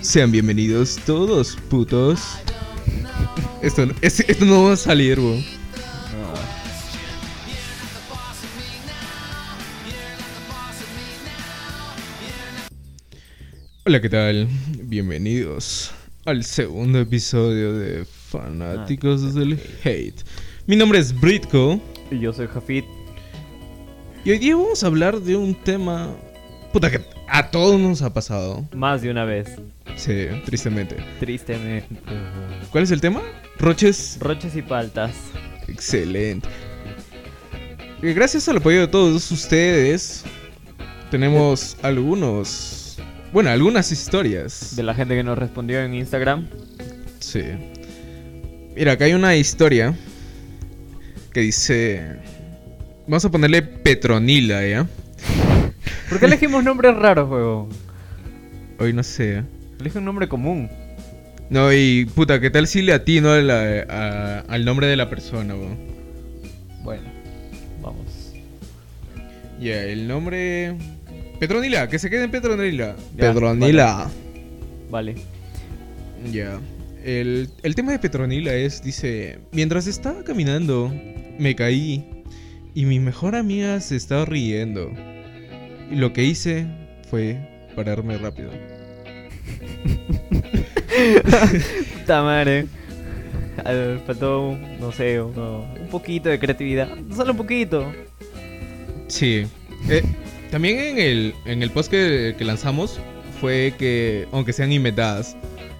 Sean 0.00 0.30
bienvenidos 0.30 0.96
todos, 1.04 1.56
putos. 1.68 2.20
Esto, 3.62 3.86
es- 4.02 4.20
esto 4.20 4.44
no 4.44 4.64
va 4.64 4.72
a 4.74 4.76
salir, 4.76 5.18
weón. 5.18 5.44
Hola, 13.84 14.00
¿qué 14.00 14.08
tal? 14.08 14.48
Bienvenidos 14.82 15.92
al 16.24 16.42
segundo 16.44 16.98
episodio 17.00 17.72
de 17.74 18.04
Fanáticos 18.04 19.34
del 19.34 19.58
Hate. 19.84 20.16
Mi 20.66 20.74
nombre 20.76 20.98
es 20.98 21.18
Britko 21.18 21.80
Y 22.10 22.18
yo 22.18 22.32
soy 22.32 22.48
Jafit. 22.48 22.84
y 24.24 24.30
hoy 24.32 24.38
día 24.38 24.56
vamos 24.56 24.82
a 24.82 24.88
hablar 24.88 25.20
de 25.20 25.36
un 25.36 25.54
tema 25.62 26.16
puta 26.72 26.90
que 26.90 27.00
a 27.28 27.50
todos 27.50 27.80
nos 27.80 28.02
ha 28.02 28.12
pasado. 28.12 28.66
Más 28.74 29.02
de 29.02 29.10
una 29.10 29.24
vez. 29.24 29.48
Sí, 29.96 30.26
tristemente. 30.44 30.96
Tristemente. 31.20 31.88
¿Cuál 32.70 32.84
es 32.84 32.90
el 32.90 33.00
tema? 33.00 33.22
Roches. 33.58 34.18
Roches 34.20 34.54
y 34.56 34.62
paltas. 34.62 35.12
Excelente. 35.68 36.48
Y 38.02 38.12
gracias 38.12 38.48
al 38.48 38.58
apoyo 38.58 38.80
de 38.80 38.88
todos 38.88 39.30
ustedes, 39.30 40.24
tenemos 41.10 41.76
algunos. 41.82 42.98
Bueno, 43.32 43.50
algunas 43.50 43.90
historias. 43.90 44.76
De 44.76 44.82
la 44.82 44.94
gente 44.94 45.14
que 45.14 45.22
nos 45.22 45.38
respondió 45.38 45.80
en 45.80 45.94
Instagram. 45.94 46.46
Sí. 47.20 47.42
Mira, 48.74 48.92
acá 48.92 49.06
hay 49.06 49.14
una 49.14 49.34
historia 49.36 49.94
que 51.32 51.40
dice. 51.40 52.02
Vamos 53.06 53.24
a 53.24 53.30
ponerle 53.30 53.62
Petronila, 53.62 54.66
¿ya? 54.66 54.86
¿Por 56.08 56.20
qué 56.20 56.26
elegimos 56.26 56.62
nombres 56.64 56.94
raros, 56.96 57.28
juego? 57.28 57.68
Hoy 58.78 58.92
no 58.92 59.02
sé. 59.02 59.42
Elige 59.80 59.98
un 59.98 60.04
nombre 60.04 60.28
común. 60.28 60.68
No, 61.50 61.72
y 61.72 62.06
puta, 62.14 62.40
¿qué 62.40 62.50
tal 62.50 62.66
si 62.66 62.82
le 62.82 62.92
atino 62.92 63.30
a 63.32 63.38
la- 63.40 63.86
a- 63.88 64.38
al 64.52 64.64
nombre 64.64 64.86
de 64.86 64.96
la 64.96 65.08
persona, 65.08 65.54
weón? 65.54 65.76
Bueno, 66.82 67.02
vamos. 67.82 68.32
Ya, 69.60 69.82
el 69.84 70.06
nombre. 70.08 70.76
Petronila, 71.40 71.88
que 71.88 71.98
se 71.98 72.08
quede 72.10 72.24
en 72.24 72.30
Petronila. 72.30 72.96
Ya, 73.16 73.32
Petronila. 73.32 74.10
Vale. 74.90 75.14
Ya. 76.32 76.58
El, 77.04 77.48
el 77.62 77.74
tema 77.74 77.92
de 77.92 77.98
Petronila 77.98 78.52
es, 78.54 78.82
dice, 78.82 79.38
mientras 79.52 79.86
estaba 79.86 80.24
caminando, 80.24 80.92
me 81.38 81.54
caí 81.54 82.04
y 82.74 82.84
mi 82.86 82.98
mejor 82.98 83.36
amiga 83.36 83.80
se 83.80 83.96
estaba 83.96 84.24
riendo. 84.24 84.90
Y 85.90 85.96
lo 85.96 86.12
que 86.12 86.24
hice 86.24 86.66
fue 87.10 87.38
pararme 87.74 88.18
rápido. 88.18 88.50
Puta 92.00 92.22
madre. 92.22 92.66
Ah, 93.64 93.96
Faltó, 94.06 94.56
no 94.80 94.92
sé, 94.92 95.20
uno- 95.20 95.66
un 95.80 95.88
poquito 95.88 96.28
de 96.28 96.38
creatividad. 96.38 96.88
Solo 97.14 97.32
un 97.32 97.38
poquito. 97.38 97.92
Sí. 99.08 99.46
Eh, 99.88 100.02
también 100.50 100.78
en 100.78 100.98
el, 100.98 101.34
en 101.44 101.62
el 101.62 101.70
post 101.70 101.90
que, 101.90 102.34
que 102.36 102.44
lanzamos 102.44 102.98
fue 103.40 103.74
que, 103.78 104.26
aunque 104.32 104.52
sean 104.52 104.72
inventadas, 104.72 105.36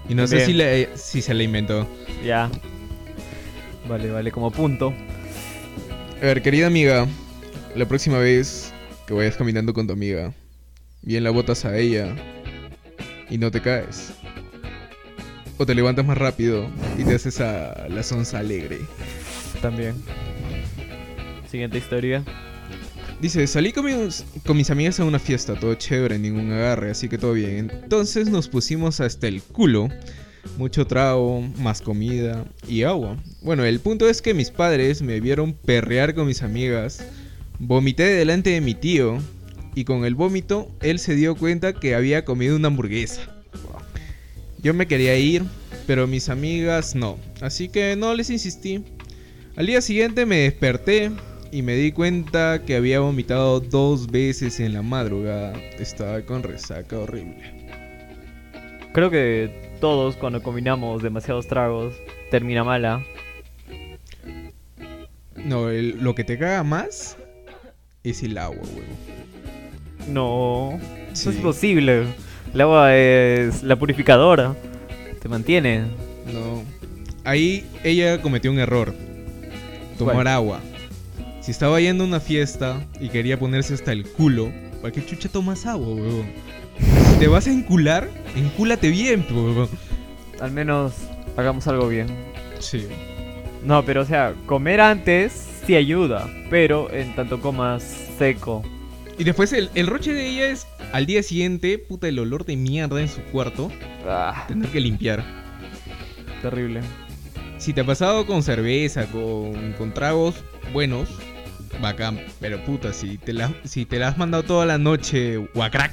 y 0.09 0.15
no 0.15 0.27
sé 0.27 0.45
si, 0.47 0.53
le- 0.53 0.89
si 0.97 1.23
se 1.23 1.34
la 1.34 1.43
inventó. 1.43 1.87
Ya. 2.25 2.51
Vale, 3.89 4.11
vale, 4.11 4.31
como 4.33 4.51
punto. 4.51 4.93
A 6.21 6.25
ver, 6.25 6.43
querida 6.43 6.67
amiga, 6.67 7.07
la 7.75 7.87
próxima 7.87 8.19
vez 8.19 8.73
que 9.07 9.15
vayas 9.15 9.37
caminando 9.37 9.73
con 9.73 9.87
tu 9.87 9.93
amiga, 9.93 10.35
bien 11.03 11.25
la 11.25 11.31
botas 11.31 11.65
a 11.65 11.79
ella 11.79 12.15
y 13.31 13.39
no 13.39 13.51
te 13.51 13.61
caes. 13.62 14.12
O 15.59 15.65
te 15.65 15.75
levantas 15.75 16.05
más 16.05 16.19
rápido 16.19 16.69
y 16.99 17.05
te 17.05 17.15
haces 17.15 17.41
a 17.41 17.89
la 17.89 18.03
sonza 18.03 18.41
alegre. 18.41 18.81
También. 19.62 19.95
Siguiente 21.50 21.78
historia. 21.78 22.22
Dice, 23.21 23.47
salí 23.47 23.72
con 23.72 23.87
mis, 23.87 24.25
con 24.45 24.56
mis 24.56 24.71
amigas 24.71 25.00
a 25.00 25.05
una 25.05 25.19
fiesta, 25.19 25.59
todo 25.59 25.75
chévere, 25.75 26.19
ningún 26.19 26.53
agarre, 26.53 26.91
así 26.91 27.09
que 27.09 27.16
todo 27.16 27.33
bien. 27.33 27.72
Entonces 27.84 28.28
nos 28.28 28.49
pusimos 28.49 29.00
hasta 29.00 29.28
el 29.28 29.41
culo. 29.41 29.89
Mucho 30.59 30.87
trago, 30.87 31.41
más 31.59 31.81
comida 31.81 32.45
y 32.69 32.83
agua. 32.83 33.16
Bueno, 33.41 33.65
el 33.65 33.81
punto 33.81 34.09
es 34.09 34.21
que 34.21 34.34
mis 34.34 34.50
padres 34.50 35.00
me 35.00 35.21
vieron 35.21 35.55
perrear 35.55 36.15
con 36.15 36.27
mis 36.27 36.43
amigas. 36.43 37.05
Vomité 37.59 38.05
delante 38.05 38.50
de 38.50 38.61
mi 38.61 38.75
tío. 38.75 39.19
Y 39.75 39.84
con 39.84 40.05
el 40.06 40.15
vómito, 40.15 40.71
él 40.81 40.99
se 40.99 41.15
dio 41.15 41.37
cuenta 41.37 41.75
que 41.75 41.94
había 41.94 42.25
comido 42.25 42.56
una 42.56 42.69
hamburguesa. 42.69 43.22
Yo 44.62 44.72
me 44.72 44.87
quería 44.87 45.17
ir, 45.19 45.44
pero 45.87 46.06
mis 46.06 46.31
amigas 46.31 46.95
no. 46.95 47.19
Así 47.43 47.69
que 47.69 47.95
no 47.95 48.15
les 48.15 48.31
insistí. 48.31 48.83
Al 49.55 49.66
día 49.66 49.83
siguiente 49.83 50.25
me 50.25 50.39
desperté 50.39 51.11
y 51.53 51.61
me 51.62 51.75
di 51.77 51.93
cuenta 51.93 52.62
que 52.66 52.75
había 52.75 53.00
vomitado 53.00 53.61
dos 53.61 54.06
veces 54.11 54.61
en 54.61 54.72
la 54.72 54.81
madrugada. 54.83 55.53
Estaba 55.78 56.22
con 56.22 56.43
resaca 56.43 56.99
horrible. 56.99 57.55
Creo 58.95 59.11
que 59.11 59.50
todos 59.78 60.16
cuando 60.16 60.43
combinamos 60.43 61.03
demasiados 61.03 61.47
tragos 61.49 61.95
termina 62.31 62.65
mala. 62.65 63.05
No, 65.37 65.69
el- 65.69 65.99
lo 66.03 66.15
que 66.15 66.25
te 66.25 66.39
caga 66.39 66.65
más 66.65 67.19
es 68.11 68.22
el 68.22 68.39
agua, 68.39 68.59
huevo. 68.62 68.87
No, 70.09 70.78
eso 71.12 71.31
es 71.31 71.37
Sí. 71.37 71.43
posible. 71.43 72.05
El 72.55 72.61
agua 72.61 72.94
es 72.97 73.62
la 73.62 73.77
purificadora. 73.77 74.55
Te 75.21 75.28
mantiene. 75.28 75.83
No. 76.33 76.62
Ahí 77.25 77.65
ella 77.83 78.22
cometió 78.22 78.50
un 78.53 78.59
error. 78.59 78.95
Tomar 79.99 80.15
¿Cuál? 80.15 80.27
agua. 80.28 80.61
Si 81.41 81.50
estaba 81.50 81.81
yendo 81.81 82.05
a 82.05 82.06
una 82.06 82.21
fiesta 82.21 82.84
y 83.00 83.09
quería 83.09 83.39
ponerse 83.39 83.75
hasta 83.75 83.93
el 83.93 84.05
culo, 84.06 84.50
¿para 84.83 84.93
qué 84.93 85.05
chucha 85.05 85.28
tomas 85.28 85.66
agua, 85.66 85.89
huevón? 85.95 86.27
Si 86.78 87.19
te 87.19 87.28
vas 87.28 87.47
a 87.47 87.53
encular, 87.53 88.09
encúlate 88.37 88.91
bien, 88.91 89.25
huevón. 89.31 89.69
Al 90.41 90.50
menos 90.53 90.93
hagamos 91.37 91.66
algo 91.66 91.89
bien. 91.89 92.06
Sí. 92.59 92.87
No, 93.65 93.84
pero 93.84 94.03
o 94.03 94.05
sea, 94.05 94.34
comer 94.47 94.81
antes 94.81 95.56
sí 95.66 95.75
ayuda. 95.77 96.28
Pero 96.50 96.91
en 96.93 97.15
tanto 97.15 97.41
comas 97.41 97.82
seco. 98.19 98.62
Y 99.19 99.25
después 99.25 99.53
el, 99.53 99.71
el 99.75 99.87
roche 99.87 100.12
de 100.12 100.27
ella 100.28 100.47
es 100.50 100.66
al 100.93 101.06
día 101.06 101.22
siguiente, 101.22 101.78
puta, 101.78 102.06
el 102.09 102.19
olor 102.19 102.44
de 102.44 102.56
mierda 102.56 103.00
en 103.00 103.09
su 103.09 103.21
cuarto, 103.32 103.71
Ah, 104.06 104.44
tener 104.47 104.69
que 104.71 104.81
limpiar. 104.81 105.25
terrible. 106.43 106.81
Si 107.59 107.72
te 107.72 107.81
ha 107.81 107.84
pasado 107.84 108.27
con 108.27 108.43
cerveza, 108.43 109.06
con, 109.06 109.72
con 109.78 109.93
tragos 109.94 110.34
buenos, 110.72 111.09
bacán. 111.81 112.21
Pero 112.41 112.62
puta, 112.65 112.93
si 112.93 113.16
te, 113.16 113.33
la, 113.33 113.53
si 113.65 113.87
te 113.87 113.98
la 113.98 114.09
has 114.09 114.19
mandado 114.19 114.43
toda 114.44 114.66
la 114.66 114.77
noche 114.78 115.38
guacrack, 115.54 115.93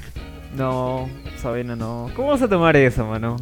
No, 0.58 1.10
Sabina, 1.42 1.76
no. 1.78 2.12
¿Cómo 2.16 2.28
vas 2.30 2.42
a 2.42 2.50
tomar 2.50 2.76
eso, 2.76 3.06
mano? 3.06 3.38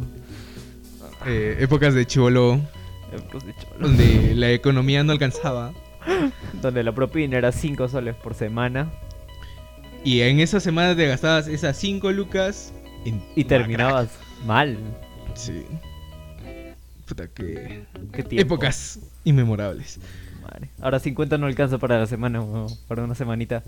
eh, 1.26 1.56
épocas 1.60 1.94
de 1.94 2.02
Eh, 2.02 2.06
pues, 2.06 3.44
de 3.44 3.54
cholo. 3.54 3.78
donde 3.80 4.34
la 4.36 4.50
economía 4.52 5.02
no 5.04 5.12
alcanzaba. 5.12 5.72
Donde 6.62 6.82
la 6.82 6.92
propina 6.92 7.38
era 7.38 7.52
5 7.52 7.88
soles 7.88 8.14
por 8.16 8.34
semana. 8.34 8.90
Y 10.04 10.20
en 10.22 10.40
esas 10.40 10.62
semanas 10.62 10.96
te 10.96 11.06
gastabas 11.06 11.46
esas 11.48 11.76
5 11.76 12.10
lucas 12.12 12.72
en 13.04 13.22
Y 13.36 13.44
terminabas 13.44 14.08
mal. 14.46 14.76
Sí. 15.34 15.64
Puta, 17.06 17.28
que... 17.28 17.84
¿Qué? 18.12 18.40
Épocas 18.40 18.98
inmemorables. 19.24 20.00
Madre. 20.42 20.70
Ahora 20.80 20.98
50 20.98 21.38
no 21.38 21.46
alcanza 21.46 21.78
para 21.78 21.98
la 21.98 22.06
semana, 22.06 22.42
para 22.88 23.04
una 23.04 23.14
semanita. 23.14 23.62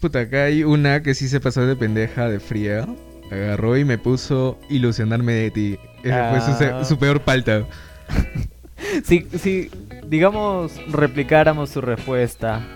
Puta, 0.00 0.20
acá 0.20 0.44
hay 0.44 0.64
una 0.64 1.02
que 1.02 1.14
sí 1.14 1.28
se 1.28 1.40
pasó 1.40 1.66
de 1.66 1.76
pendeja, 1.76 2.28
de 2.28 2.40
fría. 2.40 2.86
Agarró 3.30 3.76
y 3.76 3.84
me 3.84 3.98
puso 3.98 4.58
ilusionarme 4.70 5.32
de 5.34 5.50
ti. 5.50 5.78
Esa 6.02 6.30
fue 6.30 6.40
su, 6.40 6.64
Ah. 6.64 6.84
su 6.84 6.98
peor 6.98 7.20
palta. 7.22 7.66
Si, 9.04 9.26
si, 9.38 9.70
digamos, 10.08 10.72
replicáramos 10.90 11.70
su 11.70 11.80
respuesta 11.80 12.66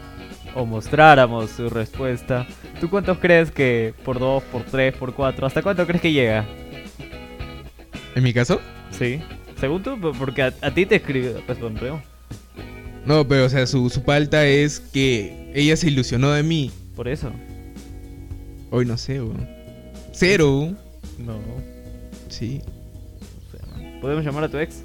o 0.54 0.66
mostráramos 0.66 1.50
su 1.50 1.70
respuesta, 1.70 2.46
¿tú 2.80 2.90
cuántos 2.90 3.18
crees 3.18 3.50
que 3.50 3.94
por 4.04 4.18
2, 4.18 4.42
por 4.44 4.62
3, 4.62 4.94
por 4.96 5.14
4, 5.14 5.46
hasta 5.46 5.62
cuánto 5.62 5.86
crees 5.86 6.02
que 6.02 6.12
llega? 6.12 6.46
¿En 8.14 8.22
mi 8.22 8.32
caso? 8.32 8.60
Sí. 8.90 9.20
Según 9.58 9.82
tú, 9.82 9.98
porque 10.18 10.42
a, 10.42 10.52
a 10.60 10.70
ti 10.72 10.84
te 10.84 10.96
escribió, 10.96 11.40
respondió. 11.46 12.02
No, 13.06 13.26
pero 13.26 13.46
o 13.46 13.48
sea, 13.48 13.66
su, 13.66 13.88
su 13.88 14.02
palta 14.02 14.46
es 14.46 14.78
que 14.80 15.50
ella 15.54 15.76
se 15.76 15.88
ilusionó 15.88 16.30
de 16.32 16.42
mí. 16.42 16.70
Por 16.94 17.08
eso. 17.08 17.32
Hoy 18.70 18.84
no 18.84 18.96
sé, 18.96 19.20
weón. 19.20 19.48
Cero. 20.12 20.72
No. 21.18 21.38
Sí. 22.28 22.60
o 22.60 23.56
sea, 23.56 23.66
man. 23.76 24.00
¿Podemos 24.00 24.24
llamar 24.24 24.44
a 24.44 24.48
tu 24.48 24.58
ex? 24.58 24.82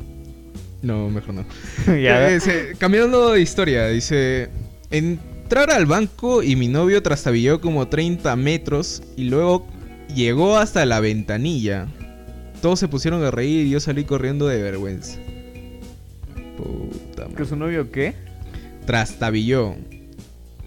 No, 0.87 1.09
mejor 1.09 1.33
no. 1.33 1.45
ya. 1.85 2.33
Eh, 2.33 2.39
cambiando 2.77 3.33
de 3.33 3.41
historia, 3.41 3.87
dice... 3.89 4.49
Entrar 4.89 5.69
al 5.69 5.85
banco 5.85 6.41
y 6.43 6.55
mi 6.55 6.69
novio 6.69 7.03
trastabilló 7.03 7.59
como 7.59 7.87
30 7.89 8.33
metros 8.37 9.03
y 9.17 9.25
luego 9.25 9.67
llegó 10.15 10.57
hasta 10.57 10.85
la 10.85 11.01
ventanilla. 11.01 11.87
Todos 12.61 12.79
se 12.79 12.87
pusieron 12.87 13.23
a 13.23 13.31
reír 13.31 13.67
y 13.67 13.69
yo 13.71 13.79
salí 13.81 14.05
corriendo 14.05 14.47
de 14.47 14.61
vergüenza. 14.61 15.17
Puta 16.55 17.23
¿Que 17.25 17.29
madre. 17.31 17.45
su 17.45 17.55
novio 17.57 17.91
qué? 17.91 18.13
Trastabilló. 18.85 19.75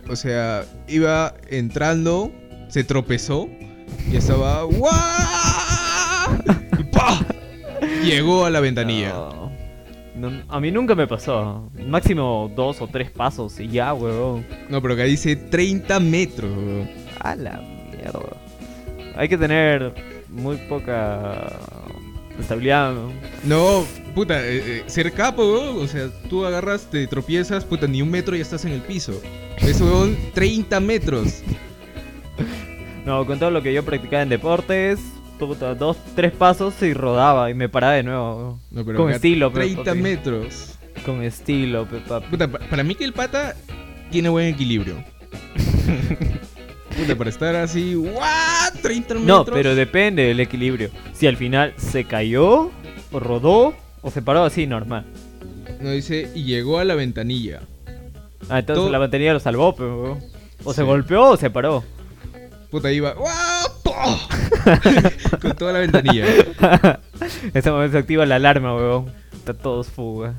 O 0.08 0.16
sea, 0.16 0.66
iba 0.86 1.34
entrando, 1.48 2.30
se 2.68 2.84
tropezó 2.84 3.48
y 4.10 4.16
estaba. 4.16 4.64
¡Guau! 4.64 4.90
Y 6.78 6.84
¡pa! 6.84 7.26
Llegó 8.04 8.44
a 8.46 8.50
la 8.50 8.60
ventanilla. 8.60 9.10
No. 9.10 9.49
No, 10.20 10.30
a 10.48 10.60
mí 10.60 10.70
nunca 10.70 10.94
me 10.94 11.06
pasó. 11.06 11.70
Máximo 11.86 12.52
dos 12.54 12.82
o 12.82 12.86
tres 12.86 13.10
pasos 13.10 13.58
y 13.58 13.68
ya, 13.68 13.94
huevón. 13.94 14.46
No, 14.68 14.82
pero 14.82 14.92
acá 14.92 15.04
dice 15.04 15.34
30 15.34 15.98
metros. 15.98 16.54
weón. 16.54 16.90
A 17.20 17.34
la 17.34 17.62
mierda. 17.90 18.20
Hay 19.16 19.30
que 19.30 19.38
tener 19.38 19.94
muy 20.28 20.58
poca 20.68 21.52
estabilidad. 22.38 22.92
¿no? 22.92 23.10
No, 23.44 23.86
puta, 24.14 24.46
eh, 24.46 24.80
eh, 24.80 24.84
ser 24.88 25.10
capo, 25.12 25.42
weón. 25.42 25.84
O 25.84 25.88
sea, 25.88 26.10
tú 26.28 26.44
agarras, 26.44 26.82
te 26.90 27.06
tropiezas, 27.06 27.64
puta, 27.64 27.86
ni 27.86 28.02
un 28.02 28.10
metro 28.10 28.34
y 28.34 28.40
ya 28.40 28.42
estás 28.42 28.66
en 28.66 28.72
el 28.72 28.82
piso. 28.82 29.18
Eso, 29.56 29.86
weón, 29.86 30.18
30 30.34 30.80
metros. 30.80 31.42
No, 33.06 33.24
con 33.24 33.38
todo 33.38 33.50
lo 33.50 33.62
que 33.62 33.72
yo 33.72 33.82
practicaba 33.82 34.22
en 34.22 34.28
deportes, 34.28 35.00
puta, 35.48 35.74
dos, 35.74 35.96
tres 36.14 36.32
pasos 36.32 36.80
y 36.82 36.92
rodaba 36.94 37.50
y 37.50 37.54
me 37.54 37.68
paraba 37.68 37.94
de 37.94 38.02
nuevo. 38.02 38.58
No, 38.70 38.84
pero 38.84 38.98
con 38.98 39.10
estilo, 39.10 39.52
pe, 39.52 39.60
30 39.60 39.84
papi. 39.84 39.98
metros. 39.98 40.78
Con 41.04 41.22
estilo. 41.22 41.86
Puta, 41.86 42.48
pa- 42.48 42.58
para 42.58 42.82
mí 42.82 42.94
que 42.94 43.04
el 43.04 43.12
pata 43.12 43.54
tiene 44.10 44.28
buen 44.28 44.46
equilibrio. 44.46 44.96
Puta, 46.96 47.16
para 47.16 47.30
estar 47.30 47.56
así, 47.56 47.94
¡guau! 47.94 48.72
30 48.82 49.14
metros. 49.14 49.22
No, 49.26 49.44
pero 49.44 49.74
depende 49.74 50.24
del 50.24 50.40
equilibrio. 50.40 50.90
Si 51.12 51.26
al 51.26 51.36
final 51.36 51.72
se 51.76 52.04
cayó, 52.04 52.70
o 53.12 53.20
rodó, 53.20 53.74
o 54.02 54.10
se 54.10 54.20
paró 54.22 54.44
así 54.44 54.66
normal. 54.66 55.06
No 55.80 55.90
dice, 55.90 56.30
y 56.34 56.44
llegó 56.44 56.78
a 56.78 56.84
la 56.84 56.94
ventanilla. 56.94 57.60
Ah, 58.48 58.58
entonces 58.58 58.82
Todo- 58.82 58.90
la 58.90 58.98
batería 58.98 59.32
lo 59.32 59.40
salvó, 59.40 59.74
pero. 59.74 60.18
O 60.64 60.74
se 60.74 60.82
golpeó 60.82 61.30
o 61.30 61.36
se 61.36 61.48
paró. 61.48 61.82
Puta, 62.70 62.92
iba, 62.92 63.12
¡guau! 63.14 63.30
Con 65.42 65.56
toda 65.56 65.72
la 65.72 65.78
ventanilla. 65.80 66.26
En 66.26 67.50
ese 67.54 67.70
momento 67.70 67.92
se 67.92 67.98
activa 67.98 68.26
la 68.26 68.36
alarma, 68.36 68.74
weón. 68.74 69.06
Está 69.32 69.54
todos 69.54 69.88
fuga. 69.88 70.34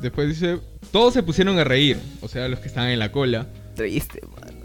Después 0.00 0.28
dice, 0.28 0.58
todos 0.90 1.14
se 1.14 1.22
pusieron 1.22 1.58
a 1.58 1.64
reír. 1.64 1.98
O 2.20 2.28
sea, 2.28 2.48
los 2.48 2.58
que 2.58 2.68
estaban 2.68 2.90
en 2.90 2.98
la 2.98 3.12
cola. 3.12 3.46
Triste, 3.74 4.20
mano. 4.40 4.62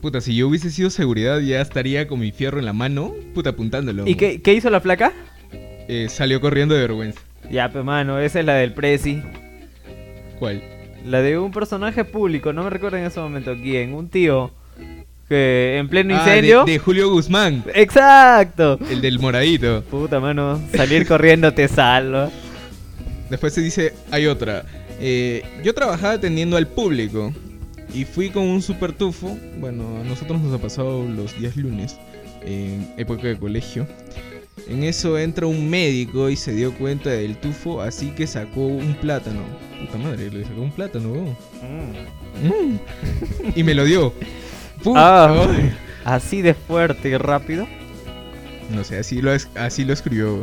Puta, 0.00 0.20
si 0.20 0.36
yo 0.36 0.48
hubiese 0.48 0.70
sido 0.70 0.90
seguridad, 0.90 1.40
ya 1.40 1.60
estaría 1.60 2.06
con 2.06 2.20
mi 2.20 2.30
fierro 2.30 2.58
en 2.58 2.66
la 2.66 2.72
mano, 2.72 3.14
puta, 3.34 3.50
apuntándolo. 3.50 4.06
¿Y 4.06 4.14
qué, 4.14 4.42
qué 4.42 4.54
hizo 4.54 4.70
la 4.70 4.80
flaca? 4.80 5.12
Eh, 5.52 6.08
salió 6.10 6.40
corriendo 6.40 6.74
de 6.74 6.82
vergüenza. 6.82 7.20
Ya, 7.50 7.70
pues, 7.72 7.84
mano, 7.84 8.18
esa 8.18 8.40
es 8.40 8.46
la 8.46 8.54
del 8.54 8.72
Prezi. 8.72 9.22
¿Cuál? 10.38 10.62
La 11.04 11.22
de 11.22 11.38
un 11.38 11.50
personaje 11.50 12.04
público, 12.04 12.52
no 12.52 12.64
me 12.64 12.70
recuerdo 12.70 12.98
en 12.98 13.04
ese 13.04 13.20
momento 13.20 13.54
quién. 13.60 13.94
Un 13.94 14.08
tío 14.08 14.52
que 15.28 15.76
en 15.78 15.88
pleno 15.88 16.14
Ah, 16.14 16.18
incendio. 16.20 16.64
de, 16.64 16.72
de 16.72 16.78
Julio 16.78 17.10
Guzmán, 17.10 17.64
¡Exacto! 17.74 18.78
el 18.90 19.00
del 19.00 19.18
moradito. 19.18 19.82
Puta, 19.90 20.20
mano, 20.20 20.60
salir 20.74 21.06
corriendo 21.06 21.52
te 21.52 21.68
salva. 21.68 22.30
Después 23.30 23.52
se 23.54 23.60
dice, 23.60 23.92
hay 24.10 24.26
otra. 24.26 24.64
Eh, 25.00 25.42
yo 25.64 25.74
trabajaba 25.74 26.14
atendiendo 26.14 26.56
al 26.56 26.68
público 26.68 27.32
y 27.92 28.04
fui 28.04 28.30
con 28.30 28.44
un 28.44 28.62
super 28.62 28.92
tufo. 28.92 29.36
Bueno, 29.58 29.98
a 30.00 30.04
nosotros 30.04 30.40
nos 30.40 30.54
ha 30.54 30.62
pasado 30.62 31.04
los 31.04 31.36
días 31.38 31.56
lunes, 31.56 31.96
en 32.44 32.88
época 32.96 33.26
de 33.26 33.36
colegio. 33.36 33.86
En 34.68 34.84
eso 34.84 35.18
entra 35.18 35.46
un 35.46 35.68
médico 35.68 36.30
y 36.30 36.36
se 36.36 36.52
dio 36.52 36.72
cuenta 36.72 37.10
del 37.10 37.36
tufo, 37.36 37.82
así 37.82 38.10
que 38.10 38.26
sacó 38.26 38.66
un 38.66 38.94
plátano. 38.94 39.42
Puta 39.80 39.98
madre, 39.98 40.30
le 40.30 40.44
sacó 40.44 40.62
un 40.62 40.70
plátano, 40.72 41.10
weón. 41.12 41.36
Mm. 42.42 42.78
Y 43.54 43.62
me 43.62 43.74
lo 43.74 43.84
dio. 43.84 44.12
Ah. 44.94 45.44
Así 46.04 46.40
de 46.42 46.54
fuerte 46.54 47.08
y 47.08 47.16
rápido. 47.16 47.66
No 48.70 48.84
sé, 48.84 48.98
así 48.98 49.20
lo, 49.22 49.32
es- 49.32 49.48
así 49.56 49.84
lo 49.84 49.92
escribió. 49.92 50.40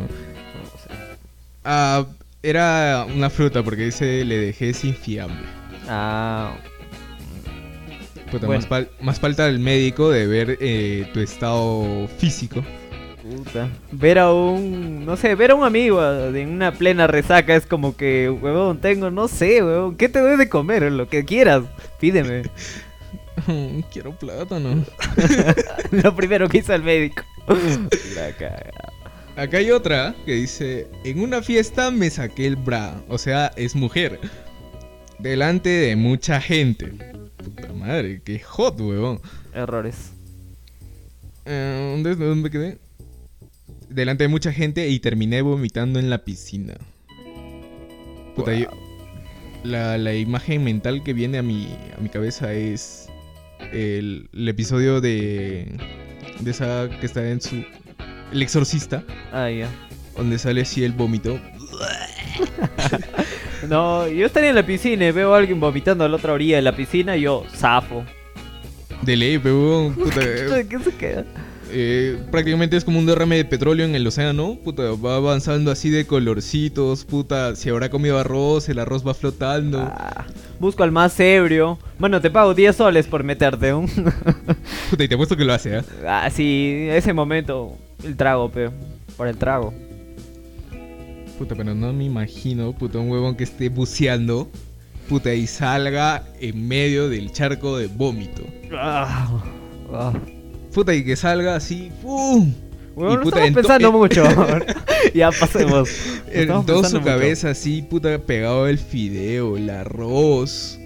Ah, 1.63 2.05
era 2.41 3.05
una 3.13 3.29
fruta 3.29 3.63
porque 3.63 3.85
dice 3.85 4.25
le 4.25 4.37
dejé 4.37 4.73
sin 4.73 4.93
fiambre. 4.93 5.45
Ah, 5.87 6.55
Puta, 8.31 8.47
Bueno. 8.47 8.65
más, 8.69 8.85
más 9.01 9.19
falta 9.19 9.47
el 9.47 9.59
médico 9.59 10.09
de 10.09 10.25
ver 10.27 10.57
eh, 10.59 11.07
tu 11.13 11.19
estado 11.19 12.07
físico. 12.17 12.63
puta. 13.21 13.69
Ver 13.91 14.19
a 14.19 14.33
un, 14.33 15.05
no 15.05 15.15
sé, 15.15 15.35
ver 15.35 15.51
a 15.51 15.55
un 15.55 15.63
amigo 15.63 16.01
ah, 16.01 16.27
en 16.33 16.49
una 16.49 16.71
plena 16.73 17.07
resaca 17.07 17.55
es 17.55 17.65
como 17.65 17.95
que, 17.95 18.29
huevón, 18.29 18.79
tengo, 18.79 19.11
no 19.11 19.27
sé, 19.27 19.63
huevón, 19.63 19.95
¿qué 19.95 20.09
te 20.09 20.19
doy 20.19 20.35
de 20.35 20.49
comer? 20.49 20.91
Lo 20.91 21.07
que 21.07 21.23
quieras, 21.23 21.63
pídeme. 21.99 22.43
Quiero 23.91 24.17
plátano. 24.17 24.85
Lo 25.91 26.15
primero 26.15 26.47
que 26.49 26.59
hizo 26.59 26.73
el 26.73 26.83
médico. 26.83 27.23
La 28.15 28.31
caga. 28.37 28.71
Acá 29.35 29.57
hay 29.57 29.71
otra 29.71 30.13
que 30.25 30.33
dice, 30.33 30.87
en 31.03 31.19
una 31.19 31.41
fiesta 31.41 31.89
me 31.89 32.09
saqué 32.11 32.45
el 32.45 32.55
bra, 32.55 33.01
o 33.09 33.17
sea, 33.17 33.51
es 33.55 33.75
mujer, 33.75 34.19
delante 35.17 35.69
de 35.69 35.95
mucha 35.95 36.39
gente. 36.39 36.93
Puta 37.37 37.73
madre, 37.73 38.21
qué 38.23 38.39
hot, 38.39 38.79
huevón. 38.79 39.19
Errores. 39.53 40.11
Eh, 41.45 41.99
¿dónde, 42.03 42.15
¿Dónde 42.15 42.51
quedé? 42.51 42.77
Delante 43.89 44.25
de 44.25 44.27
mucha 44.27 44.53
gente 44.53 44.87
y 44.87 44.99
terminé 44.99 45.41
vomitando 45.41 45.99
en 45.99 46.09
la 46.11 46.23
piscina. 46.23 46.75
Puta, 48.35 48.51
Wow. 48.51 48.59
yo- 48.59 48.69
la, 49.63 49.97
la 49.97 50.13
imagen 50.13 50.63
mental 50.63 51.03
que 51.03 51.13
viene 51.13 51.37
a 51.39 51.41
mi, 51.41 51.75
a 51.97 52.01
mi 52.01 52.09
cabeza 52.09 52.53
es 52.53 53.07
el, 53.73 54.29
el 54.33 54.47
episodio 54.47 55.01
de, 55.01 55.67
de 56.39 56.51
esa 56.51 56.89
que 56.99 57.05
está 57.05 57.27
en 57.29 57.41
su... 57.41 57.63
El 58.31 58.41
exorcista, 58.41 59.03
Ah, 59.31 59.49
ya. 59.49 59.67
donde 60.15 60.37
sale 60.39 60.61
así 60.61 60.83
el 60.83 60.91
vómito. 60.93 61.39
No, 63.69 64.07
yo 64.09 64.25
estaría 64.25 64.49
en 64.49 64.55
la 64.55 64.65
piscina 64.65 65.07
y 65.07 65.11
veo 65.11 65.33
a 65.33 65.37
alguien 65.37 65.59
vomitando 65.59 66.03
a 66.03 66.09
la 66.09 66.17
otra 66.17 66.33
orilla 66.33 66.57
de 66.57 66.61
la 66.63 66.75
piscina 66.75 67.15
y 67.15 67.21
yo, 67.21 67.45
zafo. 67.55 68.03
De 69.03 69.15
ley, 69.15 69.37
pero 69.37 69.93
¿Qué 70.69 70.79
se 70.79 70.95
queda? 70.95 71.25
Eh, 71.73 72.19
prácticamente 72.31 72.77
es 72.77 72.85
como 72.85 72.99
un 72.99 73.05
derrame 73.05 73.37
de 73.37 73.45
petróleo 73.45 73.85
en 73.85 73.95
el 73.95 74.05
océano. 74.05 74.57
Puta, 74.63 74.83
va 74.91 75.15
avanzando 75.15 75.71
así 75.71 75.89
de 75.89 76.05
colorcitos. 76.05 77.03
Puta, 77.03 77.55
si 77.55 77.69
habrá 77.69 77.89
comido 77.89 78.19
arroz, 78.19 78.69
el 78.69 78.79
arroz 78.79 79.05
va 79.05 79.13
flotando. 79.13 79.79
Ah, 79.79 80.25
busco 80.59 80.83
al 80.83 80.91
más 80.91 81.19
ebrio. 81.19 81.79
Bueno, 81.97 82.21
te 82.21 82.29
pago 82.29 82.53
10 82.53 82.75
soles 82.75 83.07
por 83.07 83.23
meterte 83.23 83.73
un. 83.73 83.87
Puta, 84.89 85.03
y 85.03 85.07
te 85.07 85.15
apuesto 85.15 85.35
que 85.35 85.45
lo 85.45 85.53
hace, 85.53 85.77
¿ah? 85.77 85.83
ah, 86.07 86.29
sí, 86.29 86.87
ese 86.89 87.11
momento. 87.13 87.75
El 88.03 88.15
trago, 88.15 88.49
pe. 88.49 88.69
Por 89.17 89.27
el 89.27 89.37
trago. 89.37 89.73
Puta, 91.37 91.55
pero 91.55 91.73
no 91.73 91.91
me 91.91 92.03
imagino, 92.03 92.73
puta, 92.73 92.99
un 92.99 93.09
huevón 93.09 93.35
que 93.35 93.43
esté 93.43 93.69
buceando, 93.69 94.49
puta, 95.09 95.33
y 95.33 95.47
salga 95.47 96.23
en 96.39 96.67
medio 96.67 97.09
del 97.09 97.31
charco 97.31 97.77
de 97.77 97.87
vómito. 97.87 98.43
Ah, 98.71 99.41
ah. 99.91 100.13
Puta, 100.73 100.93
y 100.93 101.03
que 101.03 101.15
salga 101.15 101.55
así, 101.55 101.91
¡pum! 102.01 102.53
Bueno, 102.95 103.13
Y, 103.13 103.15
no 103.17 103.21
puta, 103.23 103.37
estamos 103.45 103.55
pensando 103.55 103.87
en- 103.89 103.95
mucho. 103.95 104.23
ya 105.13 105.31
pasemos. 105.31 105.89
En 106.31 106.47
toda 106.65 106.89
su 106.89 106.95
mucho. 106.97 107.05
cabeza 107.05 107.49
así, 107.51 107.81
puta, 107.81 108.17
pegado 108.19 108.67
el 108.67 108.77
fideo, 108.77 109.57
el 109.57 109.69
arroz. 109.69 110.79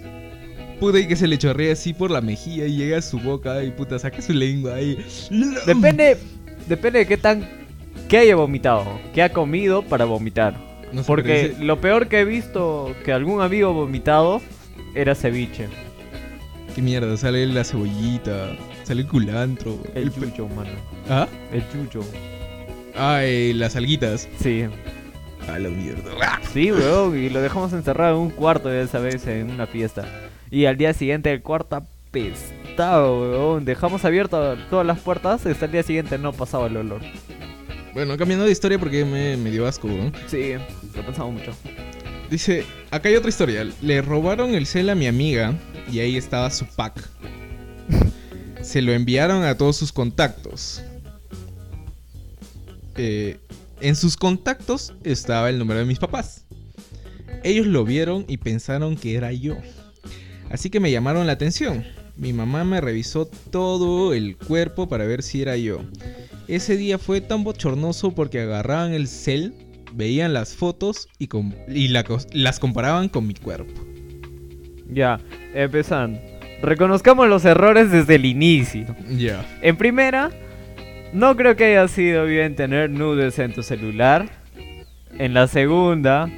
Puta, 0.80 0.98
y 1.00 1.08
que 1.08 1.16
se 1.16 1.26
le 1.26 1.36
chorrea 1.38 1.72
así 1.72 1.92
por 1.92 2.10
la 2.10 2.20
mejilla 2.20 2.66
y 2.66 2.76
llega 2.76 2.98
a 2.98 3.02
su 3.02 3.18
boca 3.18 3.62
y 3.64 3.70
puta, 3.72 3.98
saca 3.98 4.22
su 4.22 4.32
lengua 4.32 4.74
ahí. 4.76 4.96
Depende, 5.66 6.16
depende 6.68 7.00
de 7.00 7.06
qué 7.06 7.16
tan. 7.16 7.48
¿Qué 8.08 8.16
haya 8.18 8.36
vomitado? 8.36 8.86
¿Qué 9.12 9.22
ha 9.22 9.32
comido 9.32 9.82
para 9.82 10.04
vomitar? 10.06 10.56
No 10.92 11.02
Porque 11.02 11.54
lo 11.60 11.80
peor 11.80 12.08
que 12.08 12.20
he 12.20 12.24
visto 12.24 12.94
que 13.04 13.12
algún 13.12 13.42
amigo 13.42 13.74
vomitado 13.74 14.40
era 14.94 15.14
ceviche. 15.14 15.66
¿Qué 16.78 16.82
mierda? 16.82 17.16
Sale 17.16 17.44
la 17.46 17.64
cebollita, 17.64 18.56
sale 18.84 19.00
el 19.02 19.08
culantro. 19.08 19.80
El 19.96 20.12
pe- 20.12 20.26
chucho, 20.30 20.46
mano. 20.46 20.70
¿Ah? 21.10 21.26
El 21.52 21.64
chucho. 21.72 22.04
Ah, 22.94 23.18
eh, 23.24 23.52
las 23.56 23.74
alguitas. 23.74 24.28
Sí. 24.40 24.62
A 25.48 25.58
la 25.58 25.70
mierda. 25.70 26.12
Sí, 26.52 26.70
weón. 26.70 27.18
Y 27.18 27.30
lo 27.30 27.40
dejamos 27.42 27.72
encerrado 27.72 28.14
en 28.14 28.22
un 28.22 28.30
cuarto 28.30 28.68
de 28.68 28.82
esa 28.82 29.00
vez 29.00 29.26
en 29.26 29.50
una 29.50 29.66
fiesta. 29.66 30.06
Y 30.52 30.66
al 30.66 30.76
día 30.76 30.94
siguiente 30.94 31.32
el 31.32 31.42
cuarto 31.42 31.74
apestado, 31.74 33.22
weón. 33.22 33.64
Dejamos 33.64 34.04
abiertas 34.04 34.56
todas 34.70 34.86
las 34.86 35.00
puertas. 35.00 35.44
Hasta 35.46 35.64
el 35.64 35.72
día 35.72 35.82
siguiente 35.82 36.16
no 36.16 36.32
pasaba 36.32 36.68
el 36.68 36.76
olor. 36.76 37.00
Bueno, 37.92 38.16
cambiando 38.16 38.44
de 38.44 38.52
historia 38.52 38.78
porque 38.78 39.04
me, 39.04 39.36
me 39.36 39.50
dio 39.50 39.66
asco, 39.66 39.88
¿no? 39.88 40.12
Sí, 40.28 40.52
lo 40.94 41.02
pensamos 41.02 41.32
mucho. 41.32 41.52
Dice, 42.30 42.64
acá 42.92 43.08
hay 43.08 43.16
otra 43.16 43.30
historia. 43.30 43.66
Le 43.82 44.00
robaron 44.02 44.54
el 44.54 44.66
cel 44.66 44.90
a 44.90 44.94
mi 44.94 45.08
amiga 45.08 45.54
y 45.90 46.00
ahí 46.00 46.16
estaba 46.16 46.50
su 46.50 46.66
pack. 46.66 47.08
se 48.62 48.82
lo 48.82 48.92
enviaron 48.92 49.44
a 49.44 49.56
todos 49.56 49.76
sus 49.76 49.92
contactos. 49.92 50.82
Eh, 52.96 53.38
en 53.80 53.94
sus 53.94 54.16
contactos 54.16 54.92
estaba 55.04 55.50
el 55.50 55.58
número 55.58 55.80
de 55.80 55.86
mis 55.86 55.98
papás. 55.98 56.44
Ellos 57.44 57.66
lo 57.66 57.84
vieron 57.84 58.24
y 58.28 58.38
pensaron 58.38 58.96
que 58.96 59.14
era 59.14 59.32
yo. 59.32 59.56
Así 60.50 60.70
que 60.70 60.80
me 60.80 60.90
llamaron 60.90 61.26
la 61.26 61.32
atención. 61.32 61.84
Mi 62.16 62.32
mamá 62.32 62.64
me 62.64 62.80
revisó 62.80 63.26
todo 63.26 64.12
el 64.12 64.36
cuerpo 64.36 64.88
para 64.88 65.04
ver 65.04 65.22
si 65.22 65.42
era 65.42 65.56
yo. 65.56 65.82
Ese 66.48 66.76
día 66.76 66.98
fue 66.98 67.20
tan 67.20 67.44
bochornoso 67.44 68.14
porque 68.14 68.40
agarraban 68.40 68.92
el 68.92 69.06
cel, 69.06 69.54
veían 69.94 70.32
las 70.32 70.54
fotos 70.54 71.08
y, 71.18 71.28
las 72.32 72.58
comparaban 72.58 73.08
con 73.08 73.26
mi 73.26 73.34
cuerpo. 73.34 73.72
Ya, 74.90 75.20
empezando. 75.54 76.18
Reconozcamos 76.62 77.28
los 77.28 77.44
errores 77.44 77.90
desde 77.90 78.16
el 78.16 78.24
inicio. 78.24 78.86
Ya. 79.08 79.44
En 79.62 79.76
primera, 79.76 80.30
no 81.12 81.36
creo 81.36 81.56
que 81.56 81.64
haya 81.64 81.88
sido 81.88 82.24
bien 82.24 82.56
tener 82.56 82.90
nudes 82.90 83.38
en 83.38 83.52
tu 83.52 83.62
celular. 83.62 84.28
En 85.18 85.34
la 85.34 85.46
segunda, 85.46 86.28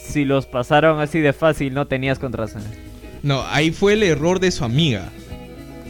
si 0.00 0.24
los 0.24 0.46
pasaron 0.46 1.00
así 1.00 1.20
de 1.20 1.32
fácil, 1.32 1.74
no 1.74 1.86
tenías 1.86 2.18
contraseña. 2.18 2.70
No, 3.22 3.44
ahí 3.48 3.70
fue 3.70 3.94
el 3.94 4.02
error 4.02 4.38
de 4.40 4.50
su 4.50 4.64
amiga. 4.64 5.08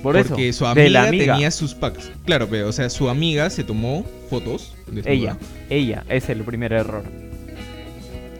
Por 0.02 0.16
eso, 0.16 0.30
porque 0.30 0.52
su 0.52 0.64
de 0.64 0.70
amiga, 0.70 0.88
la 0.90 1.08
amiga. 1.08 1.34
tenía 1.34 1.50
sus 1.50 1.74
packs. 1.74 2.10
Claro, 2.24 2.46
pero, 2.48 2.68
o 2.68 2.72
sea, 2.72 2.88
su 2.88 3.08
amiga 3.08 3.50
se 3.50 3.64
tomó 3.64 4.06
fotos. 4.30 4.74
desnuda, 4.86 5.10
Ella, 5.12 5.36
ella, 5.68 6.04
es 6.08 6.28
el 6.28 6.42
primer 6.44 6.72
error. 6.72 7.02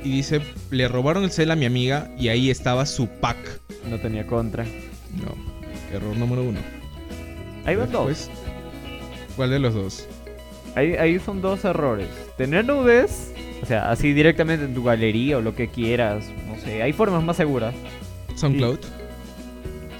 Y 0.06 0.10
dice, 0.10 0.40
le 0.70 0.86
robaron 0.86 1.24
el 1.24 1.32
cel 1.32 1.50
a 1.50 1.56
mi 1.56 1.64
amiga 1.64 2.08
y 2.16 2.28
ahí 2.28 2.48
estaba 2.48 2.86
su 2.86 3.08
pack. 3.08 3.36
No 3.90 3.98
tenía 3.98 4.24
contra. 4.24 4.62
No, 4.62 5.34
error 5.92 6.16
número 6.16 6.44
uno. 6.44 6.60
Ahí 7.64 7.74
van 7.74 7.90
dos. 7.90 8.30
¿Cuál 9.34 9.50
de 9.50 9.58
los 9.58 9.74
dos? 9.74 10.06
Ahí, 10.76 10.92
ahí 10.92 11.18
son 11.18 11.42
dos 11.42 11.64
errores. 11.64 12.06
Tener 12.36 12.64
nudes, 12.64 13.34
o 13.60 13.66
sea, 13.66 13.90
así 13.90 14.12
directamente 14.12 14.64
en 14.64 14.74
tu 14.74 14.84
galería 14.84 15.38
o 15.38 15.40
lo 15.40 15.56
que 15.56 15.66
quieras. 15.66 16.26
No 16.46 16.56
sé, 16.60 16.84
hay 16.84 16.92
formas 16.92 17.24
más 17.24 17.36
seguras. 17.36 17.74
SoundCloud. 18.36 18.78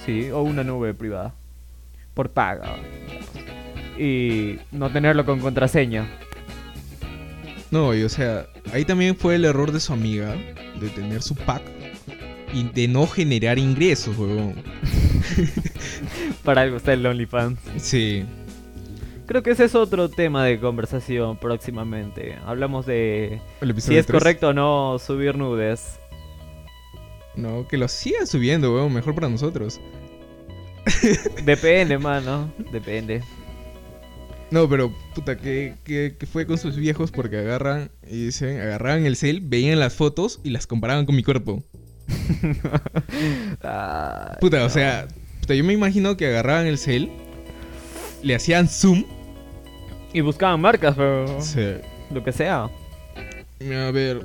Sí, 0.05 0.29
o 0.31 0.41
una 0.41 0.63
nube 0.63 0.93
privada. 0.93 1.33
Por 2.13 2.31
paga. 2.31 2.77
Y 3.99 4.55
no 4.71 4.89
tenerlo 4.89 5.25
con 5.25 5.41
contraseña. 5.41 6.07
No, 7.71 7.93
y 7.93 8.03
o 8.03 8.09
sea, 8.09 8.47
ahí 8.71 8.85
también 8.85 9.15
fue 9.15 9.35
el 9.35 9.45
error 9.45 9.71
de 9.71 9.79
su 9.79 9.93
amiga 9.93 10.35
de 10.79 10.89
tener 10.89 11.21
su 11.21 11.35
pack 11.35 11.63
y 12.53 12.63
de 12.63 12.87
no 12.87 13.07
generar 13.07 13.59
ingresos, 13.59 14.17
huevón. 14.17 14.55
Para 16.43 16.61
algo 16.61 16.77
está 16.77 16.93
el 16.93 17.05
OnlyFans. 17.05 17.59
Sí. 17.77 18.25
Creo 19.25 19.43
que 19.43 19.51
ese 19.51 19.65
es 19.65 19.75
otro 19.75 20.09
tema 20.09 20.45
de 20.45 20.59
conversación 20.59 21.37
próximamente. 21.37 22.37
Hablamos 22.45 22.85
de 22.85 23.41
si 23.77 23.97
es 23.97 24.07
correcto 24.07 24.49
o 24.49 24.53
no 24.53 24.97
subir 24.99 25.35
nudes. 25.37 25.99
No, 27.35 27.67
que 27.67 27.77
lo 27.77 27.89
sigan 27.89 28.25
subiendo, 28.25 28.73
huevón, 28.73 28.93
mejor 28.93 29.13
para 29.13 29.27
nosotros. 29.27 29.81
Depende, 31.43 31.97
mano. 31.97 32.49
Depende. 32.71 33.21
No, 34.49 34.69
pero 34.69 34.93
puta, 35.13 35.37
¿qué, 35.37 35.75
qué, 35.83 36.15
qué 36.17 36.25
fue 36.25 36.45
con 36.45 36.57
sus 36.57 36.77
viejos? 36.77 37.11
Porque 37.11 37.37
agarran 37.37 37.91
y 38.09 38.25
dicen, 38.25 38.61
agarraban 38.61 39.05
el 39.05 39.17
cel, 39.17 39.41
veían 39.41 39.79
las 39.79 39.93
fotos 39.93 40.39
y 40.43 40.51
las 40.51 40.67
comparaban 40.67 41.05
con 41.05 41.15
mi 41.15 41.23
cuerpo. 41.23 41.63
Puta, 44.39 44.65
o 44.65 44.69
sea, 44.69 45.07
puta, 45.41 45.53
yo 45.53 45.63
me 45.63 45.73
imagino 45.73 46.15
que 46.15 46.27
agarraban 46.27 46.67
el 46.67 46.77
cel, 46.77 47.11
le 48.23 48.35
hacían 48.35 48.69
zoom. 48.69 49.03
Y 50.13 50.21
buscaban 50.21 50.61
marcas, 50.61 50.95
pero. 50.95 51.41
Sí. 51.41 51.75
Lo 52.11 52.23
que 52.23 52.31
sea. 52.31 52.69
A 53.59 53.91
ver, 53.91 54.21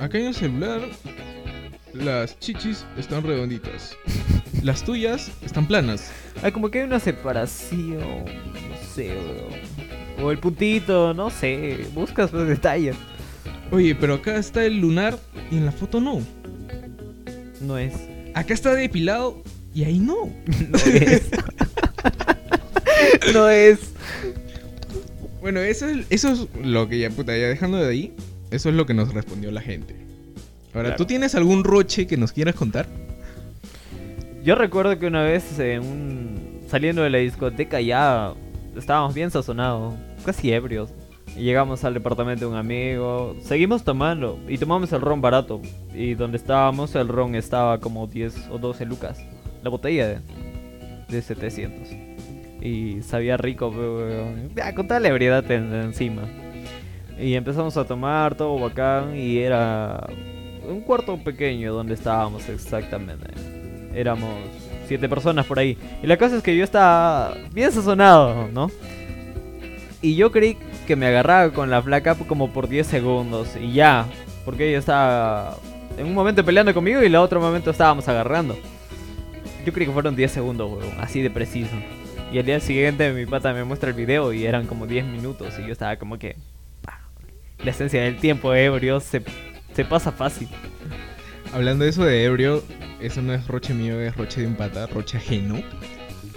acá 0.00 0.18
en 0.18 0.26
el 0.26 0.34
celular 0.34 0.80
las 1.92 2.38
chichis 2.40 2.84
están 2.98 3.22
redonditas. 3.22 3.96
Las 4.62 4.82
tuyas 4.82 5.30
están 5.42 5.66
planas. 5.66 6.10
Ay, 6.42 6.50
como 6.50 6.70
que 6.70 6.80
hay 6.80 6.86
una 6.86 6.98
separación. 6.98 8.24
Sé. 8.96 9.12
O 10.22 10.30
el 10.30 10.38
puntito, 10.38 11.12
no 11.12 11.28
sé. 11.30 11.86
Buscas 11.94 12.32
los 12.32 12.48
detalles. 12.48 12.96
Oye, 13.70 13.94
pero 13.94 14.14
acá 14.14 14.36
está 14.36 14.64
el 14.64 14.80
lunar 14.80 15.18
y 15.50 15.56
en 15.58 15.66
la 15.66 15.72
foto 15.72 16.00
no. 16.00 16.22
No 17.60 17.76
es. 17.78 17.92
Acá 18.34 18.54
está 18.54 18.74
depilado 18.74 19.42
y 19.74 19.84
ahí 19.84 19.98
no. 19.98 20.32
No 20.72 20.78
es. 20.78 21.30
no 23.34 23.48
es. 23.50 23.78
Bueno, 25.40 25.60
eso 25.60 25.86
es, 25.86 26.06
eso 26.10 26.32
es 26.32 26.46
lo 26.64 26.88
que 26.88 26.98
ya, 26.98 27.10
puta, 27.10 27.36
ya 27.36 27.46
dejando 27.48 27.76
de 27.78 27.88
ahí, 27.90 28.12
eso 28.50 28.68
es 28.70 28.74
lo 28.74 28.86
que 28.86 28.94
nos 28.94 29.12
respondió 29.12 29.50
la 29.52 29.60
gente. 29.60 29.94
Ahora, 30.74 30.88
Claro. 30.88 30.96
¿tú 30.96 31.04
tienes 31.04 31.34
algún 31.34 31.62
roche 31.62 32.06
que 32.06 32.16
nos 32.16 32.32
quieras 32.32 32.54
contar? 32.54 32.86
Yo 34.42 34.54
recuerdo 34.54 34.98
que 34.98 35.06
una 35.06 35.22
vez 35.22 35.58
en 35.58 35.80
un... 35.82 36.60
saliendo 36.70 37.02
de 37.02 37.10
la 37.10 37.18
discoteca 37.18 37.80
ya 37.80 38.32
estábamos 38.76 39.14
bien 39.14 39.30
sazonados, 39.30 39.94
casi 40.24 40.52
ebrios. 40.52 40.90
Llegamos 41.36 41.84
al 41.84 41.92
departamento 41.94 42.46
de 42.46 42.50
un 42.52 42.56
amigo, 42.56 43.36
seguimos 43.42 43.84
tomando 43.84 44.38
y 44.48 44.56
tomamos 44.58 44.92
el 44.92 45.00
ron 45.00 45.20
barato. 45.20 45.60
Y 45.94 46.14
donde 46.14 46.38
estábamos 46.38 46.94
el 46.94 47.08
ron 47.08 47.34
estaba 47.34 47.78
como 47.78 48.06
10 48.06 48.48
o 48.50 48.58
12 48.58 48.86
lucas. 48.86 49.18
La 49.62 49.68
botella 49.70 50.06
de, 50.08 50.18
de 51.08 51.22
700. 51.22 51.88
Y 52.62 53.02
sabía 53.02 53.36
rico, 53.36 53.70
pero, 53.70 54.74
con 54.74 54.88
toda 54.88 55.06
ebriedad 55.08 55.48
en- 55.50 55.74
encima. 55.74 56.22
Y 57.20 57.34
empezamos 57.34 57.76
a 57.76 57.84
tomar 57.84 58.34
todo 58.34 58.58
bacán 58.58 59.16
y 59.16 59.38
era 59.38 60.06
un 60.68 60.80
cuarto 60.80 61.16
pequeño 61.18 61.72
donde 61.72 61.94
estábamos 61.94 62.48
exactamente. 62.48 63.26
Éramos 63.94 64.30
siete 64.86 65.08
personas 65.08 65.46
por 65.46 65.58
ahí. 65.58 65.76
Y 66.02 66.06
la 66.06 66.16
cosa 66.16 66.36
es 66.36 66.42
que 66.42 66.56
yo 66.56 66.64
estaba 66.64 67.34
bien 67.52 67.72
sazonado, 67.72 68.48
¿no? 68.52 68.70
Y 70.02 70.14
yo 70.14 70.30
creí 70.30 70.56
que 70.86 70.96
me 70.96 71.06
agarraba 71.06 71.52
con 71.52 71.70
la 71.70 71.82
flaca 71.82 72.14
como 72.14 72.52
por 72.52 72.68
10 72.68 72.86
segundos 72.86 73.56
y 73.60 73.72
ya. 73.72 74.06
Porque 74.44 74.68
ella 74.68 74.78
estaba 74.78 75.56
en 75.98 76.06
un 76.06 76.14
momento 76.14 76.44
peleando 76.44 76.72
conmigo 76.74 77.02
y 77.02 77.06
en 77.06 77.12
el 77.12 77.16
otro 77.16 77.40
momento 77.40 77.70
estábamos 77.70 78.08
agarrando. 78.08 78.56
Yo 79.64 79.72
creí 79.72 79.86
que 79.86 79.92
fueron 79.92 80.14
10 80.14 80.30
segundos, 80.30 80.70
así 80.98 81.22
de 81.22 81.30
preciso. 81.30 81.74
Y 82.32 82.38
al 82.38 82.46
día 82.46 82.60
siguiente 82.60 83.12
mi 83.12 83.26
pata 83.26 83.52
me 83.52 83.64
muestra 83.64 83.90
el 83.90 83.96
video 83.96 84.32
y 84.32 84.46
eran 84.46 84.66
como 84.66 84.86
10 84.86 85.06
minutos 85.06 85.54
y 85.58 85.66
yo 85.66 85.72
estaba 85.72 85.96
como 85.96 86.18
que... 86.18 86.36
La 87.64 87.70
esencia 87.70 88.02
del 88.02 88.18
tiempo 88.18 88.54
ebrio 88.54 89.00
se, 89.00 89.22
se 89.74 89.84
pasa 89.84 90.12
fácil. 90.12 90.48
Hablando 91.54 91.84
de 91.84 91.90
eso 91.90 92.04
de 92.04 92.22
ebrio, 92.22 92.62
eso 93.00 93.22
no 93.22 93.34
es 93.34 93.46
roche 93.46 93.74
mío, 93.74 94.00
es 94.00 94.16
roche 94.16 94.40
de 94.40 94.46
un 94.46 94.56
pata, 94.56 94.86
roche 94.86 95.18
ajeno. 95.18 95.62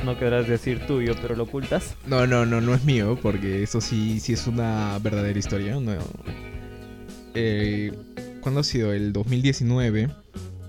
No 0.03 0.17
querrás 0.17 0.47
decir 0.47 0.85
tuyo, 0.87 1.13
pero 1.21 1.35
lo 1.35 1.43
ocultas. 1.43 1.95
No, 2.07 2.25
no, 2.25 2.45
no, 2.45 2.61
no 2.61 2.73
es 2.73 2.83
mío, 2.85 3.17
porque 3.21 3.63
eso 3.63 3.81
sí, 3.81 4.19
sí 4.19 4.33
es 4.33 4.47
una 4.47 4.97
verdadera 4.99 5.37
historia. 5.37 5.79
No. 5.79 5.93
Eh, 7.33 7.91
¿Cuándo 8.41 8.61
ha 8.61 8.63
sido? 8.63 8.93
El 8.93 9.11
2019. 9.11 10.09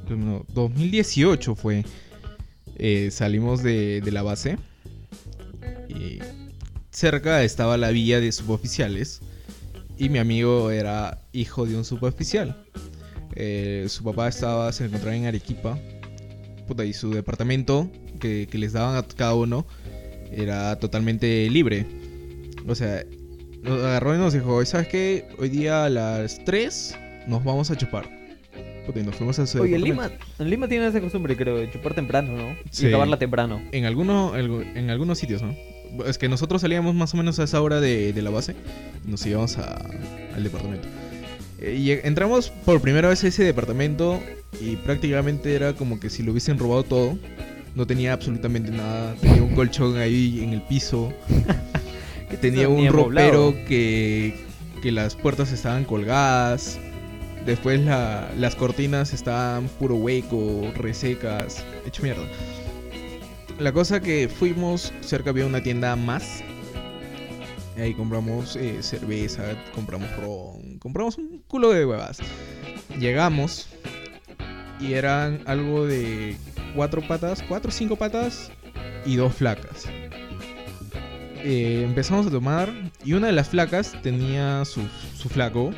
No, 0.08 0.44
2018 0.48 1.54
fue. 1.54 1.84
Eh, 2.76 3.10
salimos 3.12 3.62
de, 3.62 4.00
de 4.00 4.10
la 4.10 4.22
base. 4.22 4.58
Y 5.88 6.18
cerca 6.90 7.44
estaba 7.44 7.76
la 7.76 7.90
villa 7.90 8.20
de 8.20 8.32
suboficiales. 8.32 9.20
Y 9.96 10.08
mi 10.08 10.18
amigo 10.18 10.70
era 10.70 11.22
hijo 11.32 11.66
de 11.66 11.76
un 11.76 11.84
suboficial. 11.84 12.64
Eh, 13.36 13.86
su 13.88 14.02
papá 14.04 14.28
estaba, 14.28 14.72
se 14.72 14.84
encontraba 14.86 15.16
en 15.16 15.26
Arequipa. 15.26 15.78
Puta, 16.66 16.84
y 16.84 16.92
su 16.92 17.10
departamento 17.10 17.90
que, 18.20 18.46
que 18.50 18.58
les 18.58 18.72
daban 18.72 18.96
a 18.96 19.02
cada 19.02 19.34
uno 19.34 19.66
era 20.32 20.78
totalmente 20.78 21.48
libre. 21.50 21.86
O 22.68 22.74
sea, 22.74 23.04
nos 23.62 23.78
agarró 23.82 24.14
y 24.14 24.18
nos 24.18 24.32
dijo, 24.32 24.64
¿sabes 24.64 24.88
qué? 24.88 25.26
Hoy 25.38 25.48
día 25.48 25.84
a 25.84 25.90
las 25.90 26.44
3 26.44 26.96
nos 27.26 27.42
vamos 27.44 27.70
a 27.70 27.76
chupar. 27.76 28.08
Puta, 28.86 29.00
y 29.00 29.02
nos 29.02 29.14
fuimos 29.16 29.38
a 29.38 29.46
su 29.46 29.60
Oye, 29.60 29.76
en. 29.76 29.82
Lima, 29.84 30.10
en 30.38 30.50
Lima 30.50 30.68
tiene 30.68 30.86
esa 30.86 31.00
costumbre, 31.00 31.36
creo, 31.36 31.56
de 31.56 31.70
chupar 31.70 31.94
temprano, 31.94 32.36
¿no? 32.36 32.56
Sí. 32.70 32.84
Y 32.86 32.88
acabarla 32.88 33.18
temprano. 33.18 33.60
En, 33.72 33.84
alguno- 33.84 34.32
algu- 34.34 34.64
en 34.74 34.90
algunos 34.90 35.18
sitios, 35.18 35.42
¿no? 35.42 35.54
Es 36.06 36.18
que 36.18 36.28
nosotros 36.28 36.60
salíamos 36.62 36.94
más 36.94 37.12
o 37.14 37.16
menos 37.16 37.38
a 37.40 37.44
esa 37.44 37.60
hora 37.60 37.80
de, 37.80 38.12
de 38.12 38.22
la 38.22 38.30
base 38.30 38.54
y 39.06 39.10
nos 39.10 39.24
íbamos 39.26 39.58
a- 39.58 39.84
al 40.34 40.42
departamento. 40.42 40.88
Eh, 41.60 41.74
y 41.74 41.90
entramos 42.06 42.50
por 42.50 42.80
primera 42.80 43.08
vez 43.08 43.22
a 43.24 43.28
ese 43.28 43.44
departamento 43.44 44.20
y 44.60 44.76
prácticamente 44.76 45.54
era 45.54 45.74
como 45.74 46.00
que 46.00 46.10
si 46.10 46.22
lo 46.22 46.32
hubiesen 46.32 46.58
robado 46.58 46.82
todo. 46.84 47.18
No 47.74 47.86
tenía 47.86 48.12
absolutamente 48.12 48.70
nada. 48.70 49.14
Tenía 49.20 49.42
un 49.42 49.54
colchón 49.54 49.96
ahí 49.96 50.40
en 50.42 50.52
el 50.54 50.62
piso. 50.62 51.12
Tenía 52.40 52.68
un 52.68 52.86
ropero 52.88 53.54
que, 53.66 54.34
que 54.82 54.90
las 54.92 55.14
puertas 55.14 55.52
estaban 55.52 55.84
colgadas. 55.84 56.78
Después 57.46 57.80
la- 57.80 58.30
las 58.38 58.54
cortinas 58.54 59.12
estaban 59.12 59.68
puro 59.78 59.96
hueco, 59.96 60.70
resecas, 60.76 61.64
hecho 61.86 62.02
mierda. 62.02 62.24
La 63.58 63.72
cosa 63.72 64.00
que 64.00 64.28
fuimos, 64.28 64.92
cerca 65.00 65.30
había 65.30 65.46
una 65.46 65.62
tienda 65.62 65.94
más. 65.96 66.42
Ahí 67.78 67.94
compramos 67.94 68.56
eh, 68.56 68.82
cerveza, 68.82 69.42
compramos 69.74 70.08
ron, 70.16 70.78
compramos 70.78 71.16
un 71.18 71.29
culo 71.50 71.70
de 71.70 71.84
huevas. 71.84 72.18
Llegamos 72.98 73.68
y 74.80 74.94
eran 74.94 75.42
algo 75.46 75.84
de 75.84 76.36
cuatro 76.74 77.02
patas, 77.06 77.42
cuatro 77.46 77.70
o 77.70 77.72
cinco 77.72 77.96
patas 77.96 78.52
y 79.04 79.16
dos 79.16 79.34
flacas. 79.34 79.86
Eh, 81.42 81.82
empezamos 81.84 82.26
a 82.26 82.30
tomar 82.30 82.72
y 83.04 83.14
una 83.14 83.26
de 83.26 83.32
las 83.32 83.48
flacas 83.48 83.94
tenía 84.02 84.64
su, 84.64 84.82
su 85.16 85.28
flaco, 85.28 85.72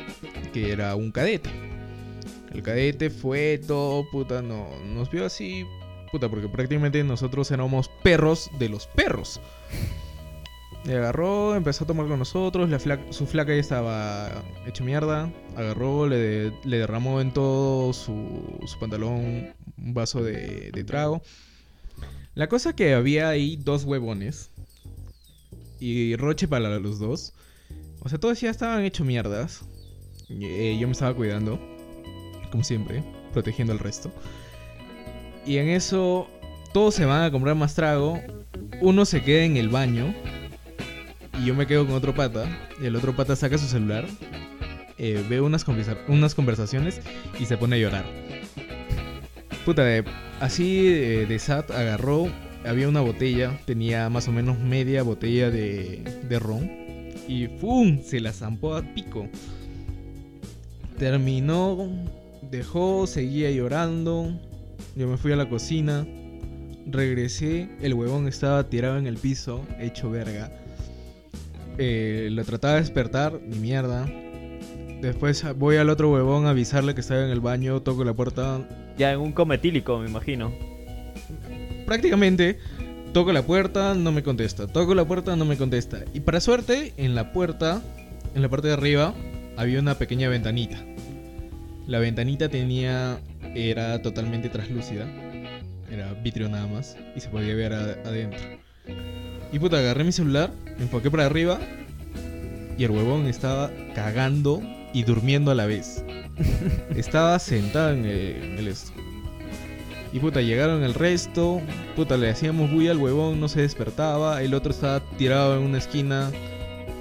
que 0.53 0.71
era 0.71 0.95
un 0.95 1.11
cadete. 1.11 1.49
El 2.53 2.61
cadete 2.61 3.09
fue 3.09 3.59
todo, 3.65 4.07
puta, 4.11 4.43
no, 4.43 4.69
nos 4.85 5.09
vio 5.09 5.25
así, 5.25 5.65
puta, 6.11 6.29
porque 6.29 6.47
prácticamente 6.47 7.03
nosotros 7.03 7.49
éramos 7.49 7.89
perros 8.03 8.51
de 8.59 8.69
los 8.69 8.85
perros. 8.85 9.41
Le 10.85 10.97
agarró, 10.97 11.55
empezó 11.55 11.85
a 11.85 11.87
tomar 11.87 12.07
con 12.07 12.19
nosotros, 12.19 12.69
la 12.69 12.77
flaca- 12.77 13.11
su 13.13 13.25
flaca 13.25 13.53
ya 13.53 13.59
estaba 13.61 14.43
hecho 14.67 14.83
mierda, 14.83 15.31
agarró, 15.55 16.07
le, 16.07 16.51
le 16.65 16.77
derramó 16.77 17.21
en 17.21 17.31
todo 17.31 17.93
su, 17.93 18.59
su 18.65 18.79
pantalón 18.79 19.53
un 19.77 19.93
vaso 19.93 20.21
de, 20.21 20.71
de 20.73 20.83
trago. 20.83 21.21
La 22.35 22.49
cosa 22.49 22.75
que 22.75 22.93
había 22.93 23.29
ahí 23.29 23.55
dos 23.55 23.85
huevones 23.85 24.49
y 25.79 26.15
roche 26.17 26.47
para 26.49 26.79
los 26.79 26.99
dos. 26.99 27.33
O 28.01 28.09
sea, 28.09 28.19
todos 28.19 28.41
ya 28.41 28.49
estaban 28.49 28.83
hechos 28.83 29.07
mierdas. 29.07 29.61
Eh, 30.29 30.77
yo 30.79 30.87
me 30.87 30.91
estaba 30.93 31.13
cuidando, 31.15 31.59
como 32.51 32.63
siempre, 32.65 33.03
protegiendo 33.31 33.71
al 33.71 33.79
resto. 33.79 34.11
Y 35.45 35.57
en 35.57 35.69
eso 35.69 36.27
todos 36.73 36.95
se 36.95 37.05
van 37.05 37.21
a 37.23 37.31
comprar 37.31 37.55
más 37.55 37.75
trago. 37.75 38.19
Uno 38.81 39.05
se 39.05 39.23
queda 39.23 39.43
en 39.45 39.55
el 39.57 39.69
baño. 39.69 40.13
Y 41.41 41.45
yo 41.45 41.55
me 41.55 41.65
quedo 41.67 41.85
con 41.85 41.95
otro 41.95 42.13
pata. 42.13 42.45
Y 42.81 42.85
el 42.85 42.95
otro 42.95 43.15
pata 43.15 43.35
saca 43.35 43.57
su 43.57 43.67
celular. 43.67 44.05
eh, 44.97 45.23
ve 45.29 45.41
unas, 45.41 45.65
unas 46.07 46.35
conversaciones 46.35 47.01
y 47.39 47.45
se 47.45 47.57
pone 47.57 47.75
a 47.75 47.79
llorar. 47.79 48.05
Puta, 49.65 49.83
de, 49.83 50.03
así 50.39 50.83
de, 50.87 51.25
de 51.25 51.39
Sat 51.39 51.71
agarró. 51.71 52.27
Había 52.65 52.87
una 52.87 53.01
botella. 53.01 53.59
Tenía 53.65 54.09
más 54.09 54.27
o 54.27 54.31
menos 54.31 54.59
media 54.59 55.03
botella 55.03 55.49
de, 55.49 56.03
de 56.27 56.39
ron. 56.39 56.69
Y 57.27 57.47
¡fum! 57.47 58.01
Se 58.03 58.19
la 58.19 58.31
zampó 58.31 58.75
a 58.75 58.81
pico. 58.93 59.27
Terminó. 60.97 61.89
Dejó, 62.51 63.07
seguía 63.07 63.49
llorando. 63.51 64.39
Yo 64.95 65.07
me 65.07 65.17
fui 65.17 65.31
a 65.31 65.35
la 65.35 65.49
cocina. 65.49 66.05
Regresé. 66.85 67.69
El 67.81 67.95
huevón 67.95 68.27
estaba 68.27 68.69
tirado 68.69 68.97
en 68.97 69.07
el 69.07 69.17
piso, 69.17 69.65
hecho 69.79 70.11
verga. 70.11 70.51
Eh, 71.77 72.29
lo 72.31 72.43
trataba 72.43 72.75
de 72.75 72.81
despertar, 72.81 73.39
ni 73.41 73.57
mierda. 73.57 74.05
Después 75.01 75.43
voy 75.57 75.77
al 75.77 75.89
otro 75.89 76.11
huevón 76.11 76.45
a 76.45 76.51
avisarle 76.51 76.95
que 76.95 77.01
estaba 77.01 77.23
en 77.25 77.29
el 77.29 77.41
baño, 77.41 77.81
toco 77.81 78.03
la 78.03 78.13
puerta. 78.13 78.67
Ya 78.97 79.11
en 79.11 79.19
un 79.19 79.33
cometílico, 79.33 79.99
me 79.99 80.07
imagino. 80.07 80.53
Prácticamente 81.85 82.59
toco 83.13 83.33
la 83.33 83.43
puerta, 83.43 83.95
no 83.95 84.11
me 84.11 84.23
contesta. 84.23 84.67
Toco 84.67 84.95
la 84.95 85.05
puerta, 85.05 85.35
no 85.35 85.45
me 85.45 85.57
contesta. 85.57 86.05
Y 86.13 86.21
para 86.21 86.39
suerte, 86.39 86.93
en 86.97 87.15
la 87.15 87.33
puerta, 87.33 87.81
en 88.33 88.41
la 88.41 88.49
parte 88.49 88.67
de 88.67 88.73
arriba, 88.73 89.13
había 89.57 89.79
una 89.79 89.95
pequeña 89.95 90.29
ventanita. 90.29 90.77
La 91.87 91.99
ventanita 91.99 92.49
tenía. 92.49 93.19
era 93.55 94.01
totalmente 94.01 94.49
translúcida. 94.49 95.07
Era 95.91 96.13
vidrio 96.13 96.49
nada 96.49 96.67
más. 96.67 96.97
Y 97.15 97.19
se 97.19 97.29
podía 97.29 97.55
ver 97.55 97.73
adentro. 97.73 98.39
Y 99.53 99.59
puta, 99.59 99.77
agarré 99.77 100.03
mi 100.03 100.11
celular, 100.11 100.51
me 100.77 100.83
enfoqué 100.83 101.11
para 101.11 101.27
arriba. 101.27 101.59
Y 102.75 102.83
el 102.83 102.91
huevón 102.91 103.27
estaba 103.27 103.71
cagando 103.93 104.63
y 104.93 105.03
durmiendo 105.03 105.51
a 105.51 105.55
la 105.55 105.67
vez. 105.67 106.03
estaba 106.95 107.37
sentado 107.37 107.91
en 107.91 108.05
el, 108.05 108.43
en 108.43 108.57
el 108.57 108.67
esto. 108.67 108.91
Y 110.11 110.17
puta, 110.17 110.41
llegaron 110.41 110.83
el 110.83 110.95
resto. 110.95 111.61
Puta, 111.95 112.17
le 112.17 112.31
hacíamos 112.31 112.71
bulla 112.71 112.91
al 112.91 112.97
huevón, 112.97 113.39
no 113.39 113.47
se 113.47 113.61
despertaba. 113.61 114.41
El 114.41 114.55
otro 114.55 114.71
estaba 114.71 115.01
tirado 115.17 115.55
en 115.55 115.63
una 115.63 115.77
esquina, 115.77 116.31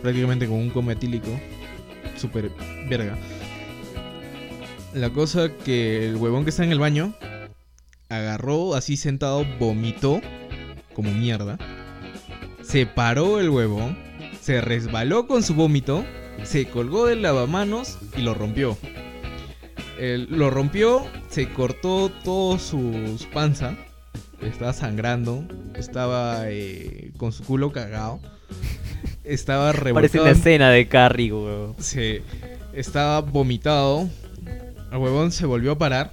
prácticamente 0.02 0.46
con 0.46 0.58
un 0.58 0.68
coma 0.68 0.92
etílico. 0.92 1.30
Super 2.18 2.50
verga. 2.90 3.16
La 4.92 5.08
cosa 5.08 5.50
que 5.56 6.06
el 6.06 6.16
huevón 6.16 6.44
que 6.44 6.50
está 6.50 6.64
en 6.64 6.72
el 6.72 6.78
baño 6.78 7.14
agarró 8.10 8.74
así 8.74 8.98
sentado, 8.98 9.46
vomitó 9.58 10.20
como 10.92 11.10
mierda. 11.12 11.56
Se 12.72 12.86
paró 12.86 13.38
el 13.38 13.50
huevón, 13.50 13.98
se 14.40 14.62
resbaló 14.62 15.26
con 15.26 15.42
su 15.42 15.54
vómito, 15.54 16.04
se 16.42 16.64
colgó 16.66 17.04
del 17.04 17.20
lavamanos 17.20 17.98
y 18.16 18.22
lo 18.22 18.32
rompió. 18.32 18.78
Lo 20.00 20.48
rompió, 20.48 21.04
se 21.28 21.50
cortó 21.50 22.10
todo 22.24 22.58
su, 22.58 23.18
su 23.18 23.28
panza, 23.28 23.76
estaba 24.40 24.72
sangrando, 24.72 25.44
estaba 25.76 26.48
eh, 26.48 27.12
con 27.18 27.30
su 27.32 27.44
culo 27.44 27.72
cagado, 27.72 28.20
estaba 29.22 29.66
Parece 29.66 29.84
revolcado. 29.84 30.22
una 30.22 30.30
en- 30.30 30.36
escena 30.38 30.70
de 30.70 30.88
Carrie, 30.88 31.30
weón. 31.32 31.74
se 31.78 32.22
estaba 32.72 33.20
vomitado. 33.20 34.08
El 34.90 34.96
huevón 34.98 35.30
se 35.30 35.44
volvió 35.44 35.72
a 35.72 35.78
parar. 35.78 36.10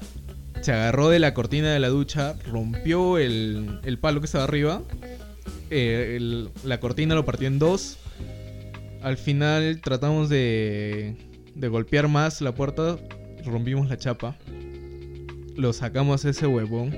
Se 0.61 0.73
agarró 0.73 1.07
de 1.09 1.19
la 1.19 1.33
cortina 1.33 1.71
de 1.71 1.79
la 1.79 1.87
ducha. 1.87 2.35
Rompió 2.51 3.17
el, 3.17 3.79
el 3.83 3.97
palo 3.97 4.19
que 4.19 4.25
estaba 4.25 4.43
arriba. 4.43 4.81
Eh, 5.69 6.15
el- 6.17 6.49
la 6.63 6.79
cortina 6.79 7.15
lo 7.15 7.25
partió 7.25 7.47
en 7.47 7.59
dos. 7.59 7.97
Al 9.01 9.17
final 9.17 9.79
tratamos 9.81 10.29
de, 10.29 11.15
de 11.55 11.67
golpear 11.67 12.07
más 12.07 12.41
la 12.41 12.53
puerta. 12.53 12.97
Rompimos 13.45 13.89
la 13.89 13.97
chapa. 13.97 14.35
Lo 15.55 15.71
sacamos 15.73 16.25
a 16.25 16.29
ese 16.29 16.47
huevón. 16.47 16.95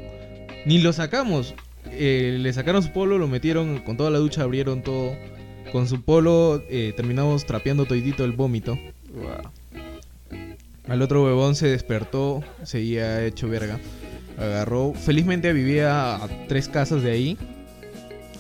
Ni 0.65 0.79
lo 0.79 0.93
sacamos. 0.93 1.53
eh, 1.93 2.38
le 2.39 2.53
sacaron 2.53 2.81
su 2.84 2.91
polo, 2.93 3.17
lo 3.17 3.27
metieron 3.27 3.79
con 3.79 3.97
toda 3.97 4.10
la 4.12 4.19
ducha, 4.19 4.43
abrieron 4.43 4.81
todo. 4.84 5.15
Con 5.71 5.88
su 5.88 6.01
polo 6.03 6.63
eh, 6.69 6.93
terminamos 6.95 7.45
trapeando 7.45 7.86
toditito 7.86 8.23
el 8.25 8.31
vómito. 8.34 8.77
Al 10.88 11.01
otro 11.01 11.23
huevón 11.23 11.55
se 11.55 11.67
despertó, 11.67 12.43
seguía 12.63 13.23
hecho 13.25 13.47
verga. 13.47 13.79
Agarró, 14.38 14.93
felizmente 14.93 15.53
vivía 15.53 16.15
a 16.15 16.27
tres 16.47 16.67
casas 16.67 17.03
de 17.03 17.12
ahí. 17.12 17.38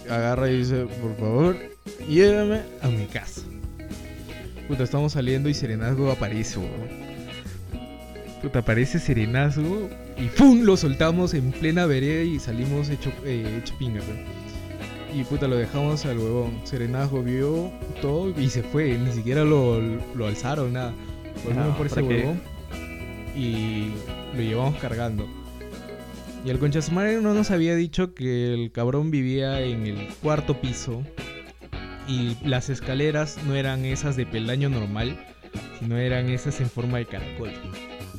Agarra 0.09 0.49
y 0.49 0.57
dice, 0.57 0.85
por 1.01 1.15
favor, 1.17 1.57
llévame 2.07 2.61
a 2.81 2.87
mi 2.87 3.05
casa. 3.05 3.41
Puta, 4.67 4.83
estamos 4.83 5.13
saliendo 5.13 5.49
y 5.49 5.53
Serenazgo 5.53 6.11
aparece, 6.11 6.59
huevón. 6.59 6.89
Puta, 8.41 8.59
aparece 8.59 8.99
Serenazgo 8.99 9.89
y 10.17 10.27
¡pum! 10.27 10.61
Lo 10.63 10.75
soltamos 10.77 11.33
en 11.33 11.51
plena 11.51 11.85
vereda 11.85 12.23
y 12.23 12.39
salimos 12.39 12.89
hecho, 12.89 13.11
eh, 13.25 13.59
hecho 13.61 13.75
pinga. 13.77 14.01
Y 15.13 15.23
puta, 15.25 15.47
lo 15.47 15.57
dejamos 15.57 16.05
al 16.05 16.17
huevón. 16.17 16.61
Serenazgo 16.63 17.21
vio 17.21 17.71
todo 18.01 18.29
y 18.39 18.49
se 18.49 18.63
fue. 18.63 18.97
Ni 18.97 19.11
siquiera 19.11 19.43
lo, 19.43 19.79
lo 20.15 20.27
alzaron, 20.27 20.73
nada. 20.73 20.93
Volvimos 21.43 21.67
No, 21.67 21.77
por 21.77 21.87
ese 21.87 22.01
huevón 22.01 22.41
y 23.35 23.91
lo 24.35 24.41
llevamos 24.41 24.79
cargando. 24.79 25.27
Y 26.43 26.49
el 26.49 26.57
concha 26.57 26.79
madre 26.91 27.21
no 27.21 27.33
nos 27.35 27.51
había 27.51 27.75
dicho 27.75 28.15
que 28.15 28.53
el 28.53 28.71
cabrón 28.71 29.11
vivía 29.11 29.61
en 29.61 29.85
el 29.85 30.07
cuarto 30.23 30.59
piso 30.59 31.03
y 32.07 32.35
las 32.43 32.69
escaleras 32.69 33.37
no 33.45 33.55
eran 33.55 33.85
esas 33.85 34.15
de 34.15 34.25
peldaño 34.25 34.69
normal, 34.69 35.23
sino 35.79 35.97
eran 35.97 36.29
esas 36.29 36.59
en 36.59 36.69
forma 36.69 36.97
de 36.97 37.05
caracol. 37.05 37.51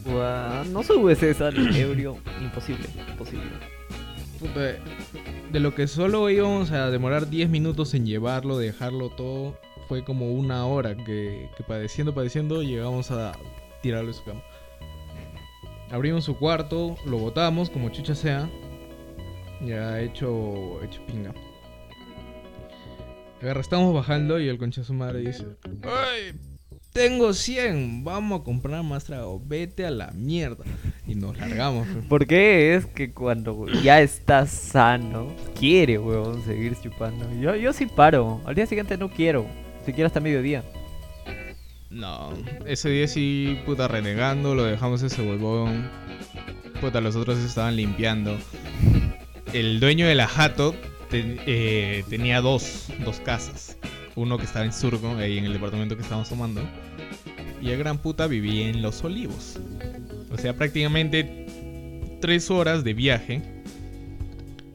Guau, 0.04 0.64
No 0.66 0.82
subes 0.84 1.22
esa 1.22 1.48
ebrio. 1.74 2.16
Imposible, 2.40 2.86
imposible. 3.10 3.50
De 5.52 5.60
lo 5.60 5.74
que 5.74 5.86
solo 5.86 6.28
íbamos 6.30 6.70
a 6.70 6.90
demorar 6.90 7.28
10 7.28 7.48
minutos 7.48 7.94
en 7.94 8.06
llevarlo, 8.06 8.58
dejarlo 8.58 9.10
todo, 9.10 9.58
fue 9.88 10.04
como 10.04 10.32
una 10.32 10.66
hora 10.66 10.96
que, 10.96 11.48
que 11.56 11.62
padeciendo, 11.62 12.14
padeciendo, 12.14 12.62
llegamos 12.62 13.10
a 13.10 13.32
tirarlo 13.82 14.08
de 14.08 14.14
su 14.14 14.24
cama. 14.24 14.42
Abrimos 15.92 16.24
su 16.24 16.38
cuarto, 16.38 16.96
lo 17.04 17.18
botamos 17.18 17.68
como 17.68 17.90
chucha 17.90 18.14
sea, 18.14 18.48
ya 19.60 20.00
hecho, 20.00 20.82
hecho 20.82 21.04
pinga. 21.06 21.34
Estamos 23.42 23.92
bajando 23.92 24.40
y 24.40 24.48
el 24.48 24.56
concha 24.56 24.84
su 24.84 24.94
madre 24.94 25.20
dice: 25.20 25.44
¡Ay! 25.82 26.32
Tengo 26.94 27.34
100, 27.34 28.04
vamos 28.04 28.40
a 28.40 28.44
comprar 28.44 28.82
más 28.82 29.04
trago, 29.04 29.42
vete 29.44 29.84
a 29.84 29.90
la 29.90 30.12
mierda. 30.12 30.64
Y 31.06 31.14
nos 31.14 31.36
largamos. 31.38 31.86
pues. 31.86 32.06
Porque 32.08 32.74
es 32.74 32.86
que 32.86 33.12
cuando 33.12 33.66
ya 33.82 34.00
estás 34.00 34.50
sano, 34.50 35.28
quiere, 35.58 35.98
weón, 35.98 36.42
seguir 36.44 36.74
chupando. 36.82 37.30
Yo, 37.38 37.54
yo 37.56 37.74
sí 37.74 37.84
paro. 37.84 38.40
Al 38.46 38.54
día 38.54 38.66
siguiente 38.66 38.96
no 38.96 39.10
quiero. 39.10 39.46
Siquiera 39.84 40.06
hasta 40.06 40.20
mediodía. 40.20 40.64
No, 41.92 42.32
ese 42.64 42.88
día 42.88 43.06
sí, 43.06 43.58
puta, 43.66 43.86
renegando, 43.86 44.54
lo 44.54 44.64
dejamos 44.64 45.02
ese 45.02 45.20
huevón. 45.20 45.90
Puta, 46.80 47.02
los 47.02 47.14
otros 47.16 47.38
estaban 47.38 47.76
limpiando. 47.76 48.36
El 49.52 49.78
dueño 49.78 50.06
de 50.06 50.14
la 50.14 50.26
jato 50.26 50.74
eh, 51.12 52.02
tenía 52.08 52.40
dos, 52.40 52.86
dos 53.04 53.20
casas. 53.20 53.76
Uno 54.16 54.38
que 54.38 54.44
estaba 54.44 54.64
en 54.64 54.72
Surco, 54.72 55.08
ahí 55.16 55.36
en 55.36 55.44
el 55.44 55.52
departamento 55.52 55.94
que 55.94 56.02
estábamos 56.02 56.30
tomando. 56.30 56.62
Y 57.60 57.70
el 57.70 57.78
gran 57.78 57.98
puta 57.98 58.26
vivía 58.26 58.68
en 58.68 58.80
Los 58.80 59.04
Olivos. 59.04 59.58
O 60.30 60.38
sea, 60.38 60.54
prácticamente 60.54 61.46
tres 62.20 62.50
horas 62.50 62.84
de 62.84 62.94
viaje. 62.94 63.42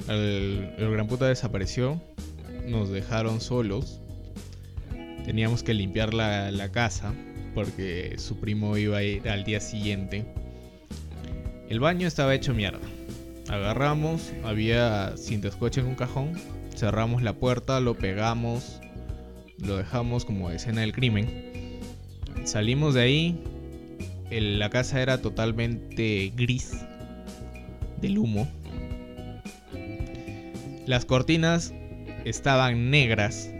El 0.08 0.92
gran 0.92 1.08
puta 1.08 1.28
desapareció. 1.28 2.00
Nos 2.68 2.90
dejaron 2.90 3.42
solos. 3.42 4.02
Teníamos 5.28 5.62
que 5.62 5.74
limpiar 5.74 6.14
la, 6.14 6.70
casa 6.72 7.14
porque 7.54 8.16
su 8.18 8.40
primo 8.40 8.78
iba 8.78 9.00
a 9.00 9.04
ir 9.04 9.28
al 9.28 9.44
día 9.44 9.60
siguiente. 9.60 10.24
El 11.68 11.82
baño 11.82 12.08
estaba 12.08 12.34
hecho 12.34 12.54
mierda. 12.54 12.80
Agarramos, 13.50 14.32
había 14.46 15.18
cinta 15.18 15.50
en 15.76 15.86
un 15.86 15.96
cajón, 15.96 16.32
cerramos 16.74 17.24
la 17.24 17.34
puerta, 17.34 17.82
lo 17.82 17.96
pegamos, 17.96 18.80
lo 19.58 19.76
dejamos 19.76 20.24
como 20.24 20.50
escena 20.50 20.80
del 20.80 20.94
crimen. 20.94 21.28
Salimos 22.46 22.94
de 22.94 23.02
ahí, 23.02 23.44
la 24.32 24.70
casa 24.70 25.02
era 25.02 25.22
totalmente 25.22 26.32
gris, 26.38 26.72
del 28.00 28.18
humo. 28.18 28.48
Las 30.86 31.04
cortinas 31.04 31.74
estaban 32.24 32.92
negras, 32.92 33.52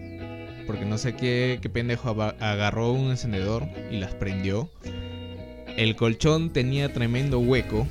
porque 0.68 0.86
no 0.86 0.98
sé 0.98 1.16
qué, 1.16 1.58
qué 1.62 1.70
pendejo 1.70 2.10
agarró 2.40 2.92
un 2.92 3.10
encendedor 3.12 3.66
y 3.90 3.98
las 3.98 4.14
prendió. 4.14 4.70
El 5.78 5.96
colchón 5.96 6.52
tenía 6.52 6.92
tremendo 6.94 7.40
hueco, 7.40 7.88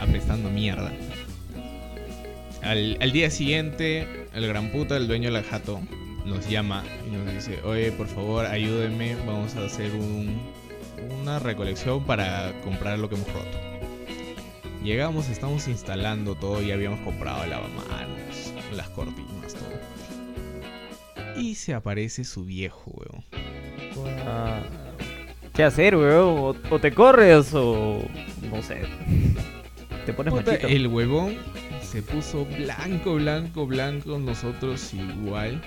apestando 0.00 0.50
mierda. 0.50 0.92
Al, 2.62 2.96
al 3.00 3.12
día 3.12 3.30
siguiente, 3.30 4.06
el 4.34 4.46
gran 4.46 4.70
puta, 4.70 4.96
el 4.96 5.06
dueño 5.08 5.26
de 5.32 5.40
la 5.40 5.42
jato, 5.42 5.80
nos 6.24 6.48
llama 6.48 6.82
y 7.06 7.10
nos 7.14 7.32
dice, 7.32 7.60
oye, 7.64 7.92
por 7.92 8.06
favor, 8.06 8.46
ayúdenme, 8.46 9.14
vamos 9.26 9.54
a 9.56 9.64
hacer 9.66 9.92
un- 9.92 10.40
una 11.20 11.38
recolección 11.38 12.04
para 12.04 12.52
comprar 12.62 12.98
lo 12.98 13.08
que 13.08 13.16
hemos 13.16 13.30
roto. 13.32 13.58
Llegamos, 14.82 15.28
estamos 15.28 15.68
instalando 15.68 16.34
todo, 16.34 16.60
ya 16.62 16.74
habíamos 16.74 17.00
comprado 17.00 17.44
lavamanos, 17.46 18.52
las 18.74 18.88
cortinas. 18.90 19.33
Y 21.36 21.54
se 21.56 21.74
aparece 21.74 22.24
su 22.24 22.44
viejo, 22.44 22.90
weón. 22.92 23.24
Ah, 24.26 24.62
¿Qué 25.52 25.62
hacer, 25.64 25.96
weón? 25.96 26.38
O, 26.38 26.54
o 26.74 26.78
te 26.78 26.92
corres 26.92 27.52
o. 27.54 28.02
No 28.50 28.62
sé. 28.62 28.82
Te 30.06 30.12
pones 30.12 30.34
Puta, 30.34 30.52
machito. 30.52 30.68
el 30.68 30.86
huevón 30.86 31.36
se 31.82 32.02
puso 32.02 32.44
blanco, 32.44 33.14
blanco, 33.14 33.66
blanco. 33.66 34.18
Nosotros 34.18 34.92
igual. 34.94 35.62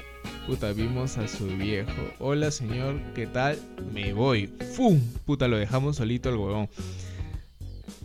Puta, 0.46 0.72
vimos 0.74 1.18
a 1.18 1.28
su 1.28 1.48
viejo. 1.48 1.92
Hola, 2.20 2.52
señor, 2.52 3.00
¿qué 3.16 3.28
tal? 3.28 3.58
Me 3.94 4.14
voy. 4.14 4.48
¡Fum! 4.76 5.00
Puta, 5.26 5.48
lo 5.48 5.58
dejamos 5.58 5.98
solito 5.98 6.30
el 6.30 6.36
huevón. 6.36 6.70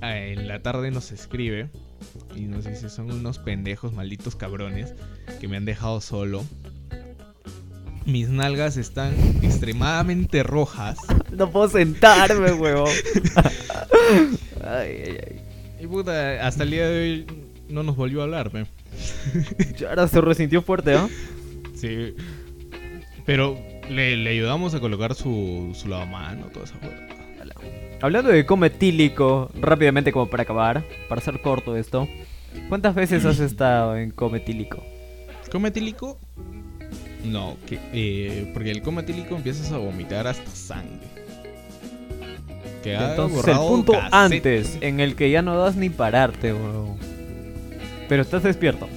Ah, 0.01 0.17
En 0.19 0.49
la 0.49 0.63
tarde 0.63 0.91
nos 0.91 1.13
escribe 1.13 1.71
y 2.35 2.43
nos 2.43 2.65
dice: 2.65 2.89
Son 2.91 3.11
unos 3.13 3.39
pendejos, 3.39 3.93
malditos 3.93 4.35
cabrones, 4.37 4.95
que 5.41 5.47
me 5.49 5.57
han 5.57 5.65
dejado 5.65 6.01
solo. 6.01 6.45
Mis 8.05 8.29
nalgas 8.29 8.77
están 8.77 9.15
extremadamente 9.43 10.43
rojas. 10.43 10.99
No 11.33 11.51
puedo 11.51 11.67
sentarme, 11.67 12.53
weón. 12.53 12.87
ay, 14.63 15.03
ay, 15.07 15.19
ay. 15.27 15.41
Y 15.81 15.87
puta, 15.87 16.47
hasta 16.47 16.65
el 16.65 16.71
día 16.71 16.87
de 16.87 17.01
hoy 17.01 17.27
no 17.71 17.83
nos 17.83 17.97
volvió 17.97 18.21
a 18.21 18.25
hablar, 18.25 18.51
pe. 18.51 18.67
Ahora 19.89 20.07
se 20.09 20.21
resintió 20.21 20.61
fuerte, 20.61 20.93
¿ah? 20.93 21.09
Sí. 21.75 22.15
Pero 23.25 23.59
le, 23.89 24.19
le 24.19 24.29
ayudamos 24.31 24.75
a 24.75 24.81
colocar 24.81 25.15
su, 25.15 25.73
su 25.75 25.89
lavamano, 25.89 26.49
toda 26.49 26.67
esa 26.67 26.75
hueá. 26.83 27.13
Hablando 28.03 28.31
de 28.31 28.45
cometílico, 28.45 29.51
rápidamente 29.59 30.13
como 30.13 30.29
para 30.29 30.43
acabar, 30.43 30.85
para 31.09 31.21
hacer 31.21 31.41
corto 31.41 31.77
esto. 31.77 32.09
¿Cuántas 32.69 32.95
veces 32.95 33.25
has 33.25 33.39
estado 33.41 33.97
en 33.97 34.11
cometílico? 34.11 34.85
¿Cometílico? 35.51 36.19
No, 37.25 37.57
que, 37.67 37.79
eh, 37.93 38.51
porque 38.53 38.71
el 38.71 38.83
cometílico 38.83 39.37
empiezas 39.37 39.71
a 39.73 39.79
vomitar 39.79 40.27
hasta 40.27 40.51
sangre. 40.51 41.07
Que 42.83 42.95
Entonces 42.95 43.47
el 43.47 43.57
punto 43.59 43.93
cassette. 43.93 44.13
antes, 44.13 44.79
en 44.81 44.99
el 44.99 45.15
que 45.15 45.31
ya 45.31 45.41
no 45.41 45.57
das 45.57 45.77
ni 45.77 45.89
pararte, 45.89 46.53
weón. 46.53 46.97
Pero 48.09 48.23
estás 48.23 48.43
despierto. 48.43 48.89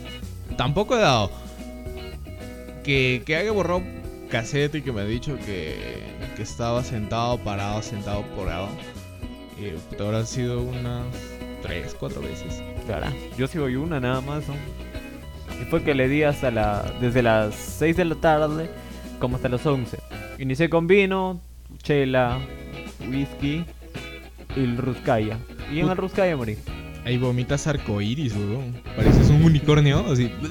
Tampoco 0.58 0.98
he 0.98 1.02
dado. 1.02 1.32
Que, 2.84 3.22
que 3.26 3.36
haya 3.36 3.52
borrado 3.52 3.84
cassette 4.30 4.76
y 4.76 4.82
que 4.82 4.92
me 4.92 5.02
ha 5.02 5.06
dicho 5.06 5.38
que, 5.46 5.76
que 6.36 6.42
estaba 6.42 6.84
sentado, 6.84 7.38
parado, 7.38 7.82
sentado, 7.84 8.24
parado. 8.36 8.70
Eh, 9.60 9.78
puta, 9.90 10.04
habrán 10.06 10.26
sido 10.26 10.62
unas 10.64 11.06
3, 11.62 11.96
4 12.00 12.22
veces. 12.22 12.62
Claro. 12.88 13.08
Yo 13.38 13.48
sí 13.48 13.58
voy 13.60 13.76
una 13.76 14.00
nada 14.00 14.22
más, 14.22 14.48
¿no? 14.48 14.56
Y 15.62 15.66
fue 15.66 15.84
que 15.84 15.94
le 15.94 16.08
di 16.08 16.24
hasta 16.24 16.52
la. 16.52 16.84
desde 17.00 17.22
las 17.22 17.56
6 17.56 17.98
de 17.98 18.06
la 18.06 18.16
tarde 18.16 18.70
como 19.20 19.38
hasta 19.38 19.50
las 19.50 19.66
11. 19.66 19.98
Inicié 20.40 20.70
con 20.70 20.88
vino, 20.88 21.40
chela, 21.82 22.40
whisky 23.10 23.66
y 24.56 24.60
el 24.60 24.78
Ruskaya. 24.78 25.38
Y 25.72 25.80
en 25.80 25.90
el 25.90 25.98
Ruskaya 25.98 26.36
morí. 26.36 26.58
Ahí 27.06 27.18
vomitas 27.18 27.68
arcoiris, 27.68 28.36
weón. 28.36 28.82
Pareces 28.96 29.30
un 29.30 29.44
unicornio, 29.44 30.06
así. 30.12 30.32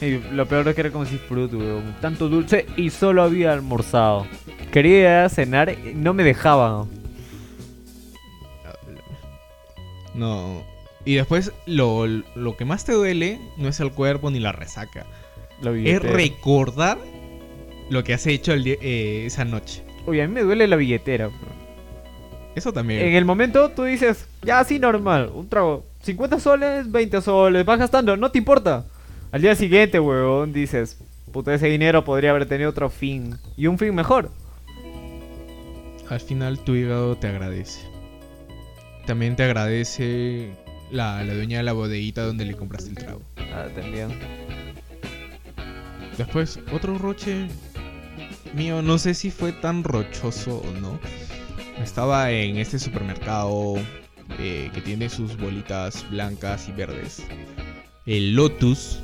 Y 0.00 0.18
lo 0.34 0.46
peor 0.46 0.68
es 0.68 0.74
que 0.74 0.82
era 0.82 0.90
como 0.90 1.06
si 1.06 1.16
fruto, 1.16 1.58
weón. 1.58 1.96
Tanto 2.00 2.28
dulce 2.28 2.66
y 2.76 2.90
solo 2.90 3.22
había 3.22 3.52
almorzado. 3.52 4.26
Quería 4.70 5.28
cenar 5.28 5.70
y 5.70 5.94
no 5.94 6.14
me 6.14 6.22
dejaban. 6.22 6.88
No. 10.14 10.62
Y 11.04 11.14
después, 11.14 11.52
lo, 11.66 12.06
lo 12.06 12.56
que 12.56 12.64
más 12.64 12.84
te 12.84 12.92
duele 12.92 13.40
no 13.56 13.68
es 13.68 13.80
el 13.80 13.90
cuerpo 13.92 14.30
ni 14.30 14.38
la 14.38 14.52
resaca. 14.52 15.04
La 15.60 15.72
Es 15.72 16.02
recordar 16.02 16.98
lo 17.90 18.04
que 18.04 18.14
has 18.14 18.26
hecho 18.26 18.52
el 18.52 18.66
eh, 18.66 19.26
esa 19.26 19.44
noche. 19.44 19.84
Oye, 20.06 20.22
a 20.22 20.28
mí 20.28 20.34
me 20.34 20.42
duele 20.42 20.66
la 20.66 20.76
billetera. 20.76 21.28
bro. 21.28 21.62
Eso 22.54 22.72
también. 22.72 23.02
En 23.02 23.14
el 23.14 23.24
momento 23.24 23.70
tú 23.70 23.84
dices, 23.84 24.26
ya 24.42 24.60
así 24.60 24.78
normal, 24.78 25.30
un 25.34 25.48
trago. 25.48 25.84
50 26.02 26.40
soles, 26.40 26.90
20 26.90 27.22
soles, 27.22 27.64
vas 27.64 27.78
gastando, 27.78 28.16
no 28.16 28.30
te 28.30 28.38
importa. 28.38 28.84
Al 29.30 29.40
día 29.40 29.54
siguiente, 29.54 30.00
weón, 30.00 30.52
dices, 30.52 30.98
puta, 31.32 31.54
ese 31.54 31.68
dinero 31.68 32.04
podría 32.04 32.30
haber 32.30 32.46
tenido 32.46 32.70
otro 32.70 32.90
fin. 32.90 33.38
Y 33.56 33.68
un 33.68 33.78
fin 33.78 33.94
mejor. 33.94 34.30
Al 36.08 36.20
final 36.20 36.58
tu 36.58 36.74
hígado 36.74 37.16
te 37.16 37.28
agradece. 37.28 37.80
También 39.06 39.36
te 39.36 39.44
agradece 39.44 40.50
la, 40.92 41.24
la 41.24 41.34
dueña 41.34 41.58
de 41.58 41.64
la 41.64 41.72
bodeguita 41.72 42.24
donde 42.24 42.44
le 42.44 42.54
compraste 42.54 42.90
el 42.90 42.96
trago. 42.96 43.22
Ah, 43.52 43.66
también. 43.74 44.10
Después, 46.16 46.60
otro 46.72 46.98
roche 46.98 47.48
mío, 48.54 48.82
no 48.82 48.98
sé 48.98 49.14
si 49.14 49.30
fue 49.30 49.52
tan 49.52 49.82
rochoso 49.82 50.58
o 50.58 50.80
no. 50.80 51.00
Estaba 51.82 52.30
en 52.30 52.58
este 52.58 52.78
supermercado 52.78 53.76
eh, 54.38 54.70
que 54.74 54.80
tiene 54.82 55.08
sus 55.08 55.36
bolitas 55.36 56.08
blancas 56.10 56.68
y 56.68 56.72
verdes. 56.72 57.22
El 58.04 58.34
Lotus, 58.34 59.00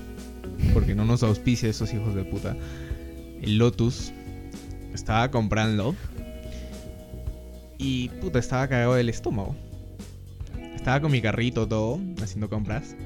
porque 0.75 0.95
no 0.95 1.05
nos 1.05 1.23
auspicia 1.23 1.71
esos 1.71 1.93
hijos 1.95 2.15
de 2.15 2.25
puta. 2.25 2.55
El 3.41 3.57
Lotus 3.57 4.13
estaba 4.93 5.31
comprando 5.31 5.95
y 7.79 8.11
puta, 8.21 8.39
estaba 8.39 8.69
cagado 8.69 8.95
del 8.95 9.09
estómago. 9.09 9.57
Estaba 10.89 11.03
con 11.03 11.13
mi 11.13 11.21
carrito 11.21 11.69
todo, 11.69 12.01
haciendo 12.23 12.49
compras. 12.49 12.97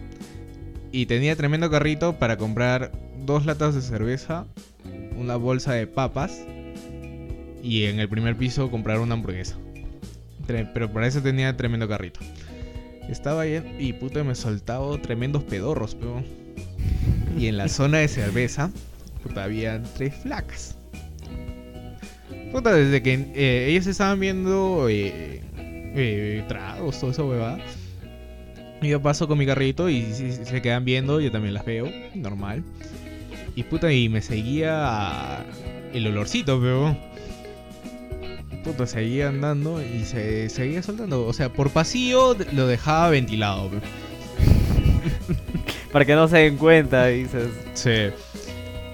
Y 0.93 1.07
tenía 1.07 1.35
tremendo 1.35 1.69
carrito 1.69 2.17
para 2.17 2.37
comprar 2.37 2.93
dos 3.27 3.45
latas 3.45 3.75
de 3.75 3.83
cerveza, 3.83 4.47
una 5.17 5.35
bolsa 5.35 5.73
de 5.73 5.89
papas 5.89 6.47
y 7.61 7.87
en 7.87 7.99
el 7.99 8.09
primer 8.09 8.37
piso 8.37 8.71
comprar 8.71 9.01
una 9.01 9.15
hamburguesa. 9.15 9.57
Pero 10.47 10.93
para 10.93 11.09
eso 11.09 11.23
tenía 11.23 11.57
tremendo 11.57 11.89
carrito. 11.89 12.21
Estaba 13.09 13.41
ahí 13.41 13.61
y 13.81 13.95
puta 13.95 14.23
me 14.23 14.37
soltaba 14.37 14.97
tremendos 15.03 15.43
pedorros, 15.43 15.97
pero. 15.97 16.23
Y 17.37 17.49
en 17.49 17.57
la 17.57 17.67
zona 17.69 17.99
de 17.99 18.07
cerveza, 18.07 18.71
puta, 19.25 19.43
había 19.43 19.83
tres 19.97 20.15
flacas. 20.15 20.79
Puta, 22.53 22.75
desde 22.75 23.03
que 23.03 23.15
eh, 23.35 23.67
ellos 23.71 23.89
estaban 23.89 24.21
viendo 24.21 24.89
eh, 24.89 25.43
eh, 25.95 26.45
tragos, 26.49 26.99
toda 27.01 27.13
esa 27.13 27.25
huevada. 27.25 27.59
Y 28.81 28.89
Yo 28.89 29.01
paso 29.01 29.29
con 29.29 29.39
mi 29.39 29.47
carrito 29.47 29.89
y 29.89 30.03
si 30.13 30.33
si 30.33 30.45
se 30.45 30.63
quedan 30.63 30.85
viendo, 30.85 31.21
yo 31.21 31.31
también 31.31 31.55
las 31.55 31.65
veo, 31.65 31.89
normal. 32.15 32.65
Y 33.55 33.65
puta, 33.65 33.93
y 33.93 34.09
me 34.09 34.23
seguía 34.23 35.45
el 35.93 36.07
olorcito, 36.07 36.61
pero. 36.61 36.97
Puta, 38.65 38.87
seguía 38.87 39.29
andando 39.29 39.83
y 39.83 40.05
se 40.05 40.49
seguía 40.49 40.83
soltando. 40.83 41.27
O 41.27 41.33
sea, 41.33 41.53
por 41.53 41.71
pasillo 41.71 42.37
lo 42.53 42.67
dejaba 42.67 43.11
ventilado. 43.11 43.71
Para 45.93 46.05
que 46.05 46.15
no 46.15 46.29
se 46.29 46.39
den 46.39 46.57
cuenta, 46.57 47.07
dices. 47.07 47.51
Sí. 47.75 48.11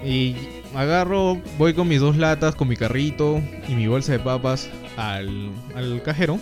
Y 0.03 0.35
agarro, 0.75 1.41
voy 1.57 1.73
con 1.73 1.87
mis 1.87 1.99
dos 1.99 2.17
latas, 2.17 2.55
con 2.55 2.67
mi 2.67 2.75
carrito 2.75 3.41
y 3.67 3.75
mi 3.75 3.87
bolsa 3.87 4.11
de 4.13 4.19
papas 4.19 4.69
al, 4.97 5.51
al 5.75 6.01
cajero. 6.03 6.39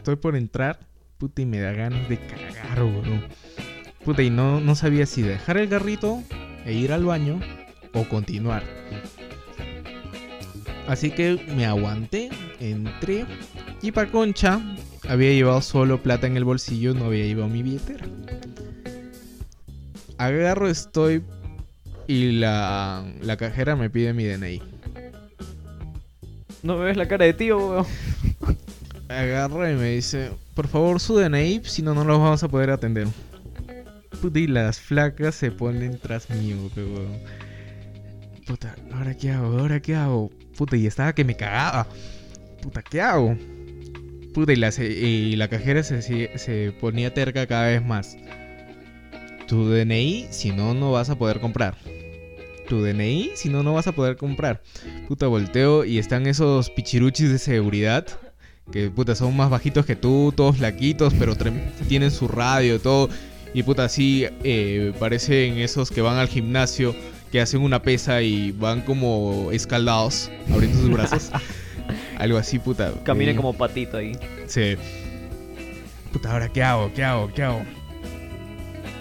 Estoy 0.00 0.16
por 0.16 0.34
entrar, 0.34 0.80
puta, 1.18 1.42
y 1.42 1.44
me 1.44 1.60
da 1.60 1.72
ganas 1.72 2.08
de 2.08 2.16
cagar, 2.16 2.82
weón. 2.82 3.22
Puta, 4.02 4.22
y 4.22 4.30
no, 4.30 4.58
no 4.58 4.74
sabía 4.74 5.04
si 5.04 5.20
dejar 5.20 5.58
el 5.58 5.68
carrito 5.68 6.22
e 6.64 6.72
ir 6.72 6.94
al 6.94 7.04
baño 7.04 7.38
o 7.92 8.08
continuar. 8.08 8.62
Así 10.88 11.10
que 11.10 11.38
me 11.54 11.66
aguanté, 11.66 12.30
entré 12.60 13.26
y 13.82 13.92
para 13.92 14.10
concha 14.10 14.62
había 15.06 15.32
llevado 15.34 15.60
solo 15.60 16.02
plata 16.02 16.26
en 16.26 16.38
el 16.38 16.44
bolsillo, 16.44 16.94
no 16.94 17.04
había 17.04 17.26
llevado 17.26 17.50
mi 17.50 17.62
billetera. 17.62 18.06
Agarro, 20.16 20.70
estoy 20.70 21.22
y 22.06 22.32
la, 22.38 23.04
la 23.20 23.36
cajera 23.36 23.76
me 23.76 23.90
pide 23.90 24.14
mi 24.14 24.24
DNI. 24.24 24.62
No 26.62 26.78
me 26.78 26.86
ves 26.86 26.96
la 26.96 27.06
cara 27.06 27.26
de 27.26 27.34
tío, 27.34 27.58
weón. 27.58 27.86
Agarra 29.10 29.72
y 29.72 29.74
me 29.74 29.90
dice, 29.90 30.30
por 30.54 30.68
favor 30.68 31.00
su 31.00 31.18
DNI, 31.18 31.62
si 31.64 31.82
no, 31.82 31.94
no 31.94 32.04
los 32.04 32.20
vamos 32.20 32.44
a 32.44 32.48
poder 32.48 32.70
atender. 32.70 33.08
Puta, 34.22 34.38
y 34.38 34.46
las 34.46 34.78
flacas 34.78 35.34
se 35.34 35.50
ponen 35.50 35.98
tras 35.98 36.30
mío, 36.30 36.56
weón. 36.76 37.18
Puta, 38.46 38.76
¿ahora 38.92 39.16
qué 39.16 39.32
hago? 39.32 39.58
¿Ahora 39.58 39.80
qué 39.80 39.96
hago? 39.96 40.30
Puta, 40.56 40.76
y 40.76 40.86
estaba 40.86 41.12
que 41.12 41.24
me 41.24 41.34
cagaba. 41.34 41.88
Puta, 42.62 42.82
¿qué 42.82 43.00
hago? 43.00 43.36
Puta, 44.32 44.52
y 44.52 44.56
la, 44.56 44.70
y 44.78 45.34
la 45.34 45.48
cajera 45.48 45.82
se, 45.82 46.02
se 46.02 46.72
ponía 46.80 47.12
terca 47.12 47.48
cada 47.48 47.66
vez 47.66 47.84
más. 47.84 48.16
Tu 49.48 49.68
DNI, 49.68 50.28
si 50.30 50.52
no, 50.52 50.72
no 50.72 50.92
vas 50.92 51.10
a 51.10 51.18
poder 51.18 51.40
comprar. 51.40 51.76
Tu 52.68 52.80
DNI, 52.80 53.32
si 53.34 53.48
no, 53.48 53.64
no 53.64 53.74
vas 53.74 53.88
a 53.88 53.92
poder 53.92 54.16
comprar. 54.16 54.62
Puta, 55.08 55.26
volteo 55.26 55.84
y 55.84 55.98
están 55.98 56.28
esos 56.28 56.70
pichiruchis 56.70 57.30
de 57.30 57.38
seguridad. 57.38 58.06
Que 58.72 58.88
puta, 58.90 59.14
son 59.14 59.36
más 59.36 59.50
bajitos 59.50 59.84
que 59.84 59.96
tú, 59.96 60.32
todos 60.36 60.56
flaquitos, 60.58 61.12
pero 61.18 61.34
tienen 61.88 62.10
su 62.10 62.28
radio, 62.28 62.80
todo. 62.80 63.08
Y 63.52 63.62
puta, 63.64 63.84
así 63.84 64.26
eh, 64.44 64.92
parecen 65.00 65.58
esos 65.58 65.90
que 65.90 66.00
van 66.00 66.16
al 66.18 66.28
gimnasio, 66.28 66.94
que 67.32 67.40
hacen 67.40 67.62
una 67.62 67.82
pesa 67.82 68.22
y 68.22 68.52
van 68.52 68.82
como 68.82 69.48
escaldados, 69.52 70.30
abriendo 70.52 70.78
sus 70.80 70.90
brazos. 70.90 71.30
Algo 72.18 72.38
así, 72.38 72.58
puta. 72.60 72.92
Camine 73.04 73.32
eh, 73.32 73.36
como 73.36 73.52
patito 73.54 73.96
ahí. 73.96 74.12
Sí. 74.46 74.76
Puta, 76.12 76.30
ahora 76.32 76.48
qué 76.48 76.62
hago, 76.62 76.92
qué 76.94 77.02
hago, 77.02 77.32
qué 77.34 77.42
hago. 77.42 77.62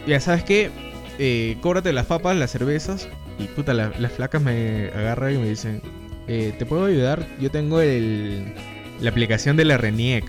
Ya 0.07 0.19
sabes 0.19 0.43
qué, 0.43 0.71
eh, 1.19 1.57
cóbrate 1.61 1.93
las 1.93 2.05
papas, 2.07 2.35
las 2.37 2.51
cervezas. 2.51 3.07
Y 3.37 3.43
puta, 3.43 3.73
la- 3.73 3.93
las 3.99 4.11
flacas 4.13 4.41
me 4.41 4.87
agarran 4.95 5.35
y 5.35 5.37
me 5.37 5.49
dicen, 5.49 5.81
eh, 6.27 6.53
¿te 6.57 6.65
puedo 6.65 6.85
ayudar? 6.85 7.27
Yo 7.39 7.51
tengo 7.51 7.81
el, 7.81 8.53
la 9.01 9.09
aplicación 9.09 9.55
de 9.57 9.65
la 9.65 9.77
RENIEC. 9.77 10.25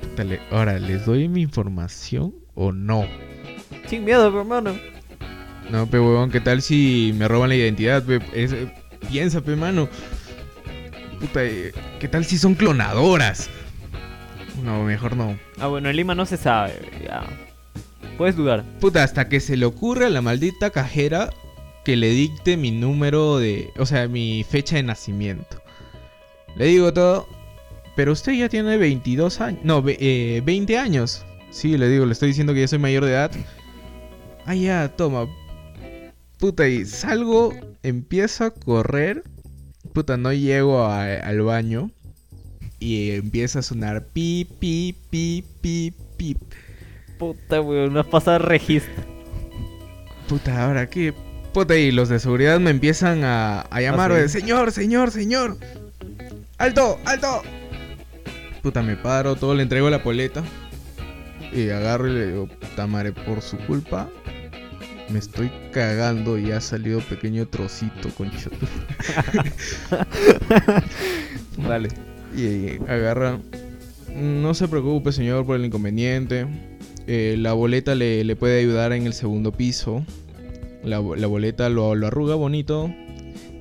Puta, 0.00 0.24
le- 0.24 0.40
ahora, 0.50 0.78
¿les 0.78 1.04
doy 1.06 1.28
mi 1.28 1.42
información 1.42 2.34
o 2.54 2.72
no? 2.72 3.06
Sin 3.88 4.04
miedo, 4.04 4.26
hermano. 4.38 4.74
No, 5.70 5.86
pe 5.86 5.98
huevón, 5.98 6.30
¿qué 6.30 6.40
tal 6.40 6.62
si 6.62 7.12
me 7.16 7.26
roban 7.28 7.48
la 7.48 7.56
identidad? 7.56 8.02
pe? 8.02 8.20
Es- 8.34 8.52
eh, 8.52 8.72
piensa, 9.10 9.40
pe 9.40 9.56
mano. 9.56 9.88
Puta, 11.20 11.42
eh, 11.44 11.72
¿qué 12.00 12.08
tal 12.08 12.24
si 12.24 12.36
son 12.38 12.54
clonadoras? 12.54 13.48
No, 14.62 14.82
mejor 14.84 15.16
no. 15.16 15.38
Ah, 15.58 15.66
bueno, 15.66 15.88
en 15.90 15.96
Lima 15.96 16.14
no 16.14 16.26
se 16.26 16.36
sabe, 16.36 16.74
ya. 17.04 17.24
Puedes 18.18 18.36
dudar. 18.36 18.62
Puta, 18.80 19.02
hasta 19.02 19.28
que 19.28 19.40
se 19.40 19.56
le 19.56 19.66
ocurra 19.66 20.06
a 20.06 20.10
la 20.10 20.22
maldita 20.22 20.70
cajera 20.70 21.30
que 21.84 21.96
le 21.96 22.10
dicte 22.10 22.56
mi 22.56 22.70
número 22.70 23.38
de. 23.38 23.70
O 23.78 23.86
sea, 23.86 24.06
mi 24.06 24.44
fecha 24.48 24.76
de 24.76 24.82
nacimiento. 24.84 25.60
Le 26.56 26.66
digo 26.66 26.92
todo. 26.92 27.28
Pero 27.96 28.12
usted 28.12 28.32
ya 28.32 28.48
tiene 28.48 28.76
22 28.76 29.40
años. 29.40 29.60
No, 29.64 29.82
ve- 29.82 29.96
eh, 30.00 30.42
20 30.44 30.78
años. 30.78 31.24
Sí, 31.50 31.76
le 31.78 31.88
digo, 31.88 32.06
le 32.06 32.12
estoy 32.12 32.28
diciendo 32.28 32.52
que 32.54 32.60
ya 32.60 32.68
soy 32.68 32.78
mayor 32.80 33.04
de 33.04 33.12
edad. 33.12 33.30
Ah, 34.46 34.54
ya, 34.56 34.88
toma. 34.96 35.28
Puta, 36.38 36.66
y 36.68 36.84
salgo, 36.84 37.54
empiezo 37.82 38.44
a 38.44 38.50
correr. 38.50 39.22
Puta, 39.92 40.16
no 40.16 40.32
llego 40.32 40.82
a- 40.84 41.04
al 41.14 41.42
baño. 41.42 41.90
Y 42.80 43.12
empieza 43.12 43.60
a 43.60 43.62
sonar 43.62 44.04
pi, 44.12 44.46
pi, 44.58 44.94
pi, 45.10 45.44
pi, 45.60 45.94
pi. 46.16 46.36
Puta, 47.18 47.60
weón, 47.60 47.94
no 47.94 48.00
has 48.00 48.06
pasado 48.06 48.40
registro. 48.40 49.04
Puta, 50.28 50.64
ahora 50.66 50.88
qué. 50.90 51.14
Puta, 51.52 51.76
y 51.76 51.92
los 51.92 52.08
de 52.08 52.18
seguridad 52.18 52.58
me 52.58 52.70
empiezan 52.70 53.22
a, 53.22 53.60
a 53.60 53.80
llamar, 53.80 54.10
¿Ah, 54.10 54.16
sí? 54.16 54.22
de, 54.22 54.28
señor, 54.28 54.72
señor, 54.72 55.10
señor. 55.12 55.56
¡Alto, 56.58 56.98
alto! 57.04 57.42
Puta, 58.62 58.82
me 58.82 58.96
paro, 58.96 59.34
todo 59.34 59.54
le 59.54 59.62
entrego 59.62 59.90
la 59.90 60.02
poleta. 60.02 60.42
Y 61.52 61.68
agarro 61.70 62.08
y 62.08 62.12
le 62.12 62.26
digo, 62.28 62.46
puta 62.46 62.86
madre, 62.86 63.12
por 63.12 63.42
su 63.42 63.58
culpa. 63.58 64.08
Me 65.10 65.18
estoy 65.18 65.50
cagando 65.72 66.38
y 66.38 66.52
ha 66.52 66.60
salido 66.60 67.00
pequeño 67.00 67.46
trocito, 67.46 68.08
concha. 68.16 68.50
Vale. 71.58 71.88
Y 72.36 72.82
agarra. 72.88 73.38
No 74.12 74.54
se 74.54 74.66
preocupe, 74.66 75.12
señor, 75.12 75.46
por 75.46 75.54
el 75.54 75.64
inconveniente. 75.64 76.48
Eh, 77.06 77.36
la 77.38 77.52
boleta 77.52 77.94
le, 77.94 78.24
le 78.24 78.34
puede 78.34 78.58
ayudar 78.58 78.92
en 78.92 79.06
el 79.06 79.12
segundo 79.12 79.52
piso. 79.52 80.04
La 80.82 80.98
boleta 80.98 81.68
lo, 81.68 81.94
lo 81.94 82.08
arruga 82.08 82.34
bonito 82.34 82.92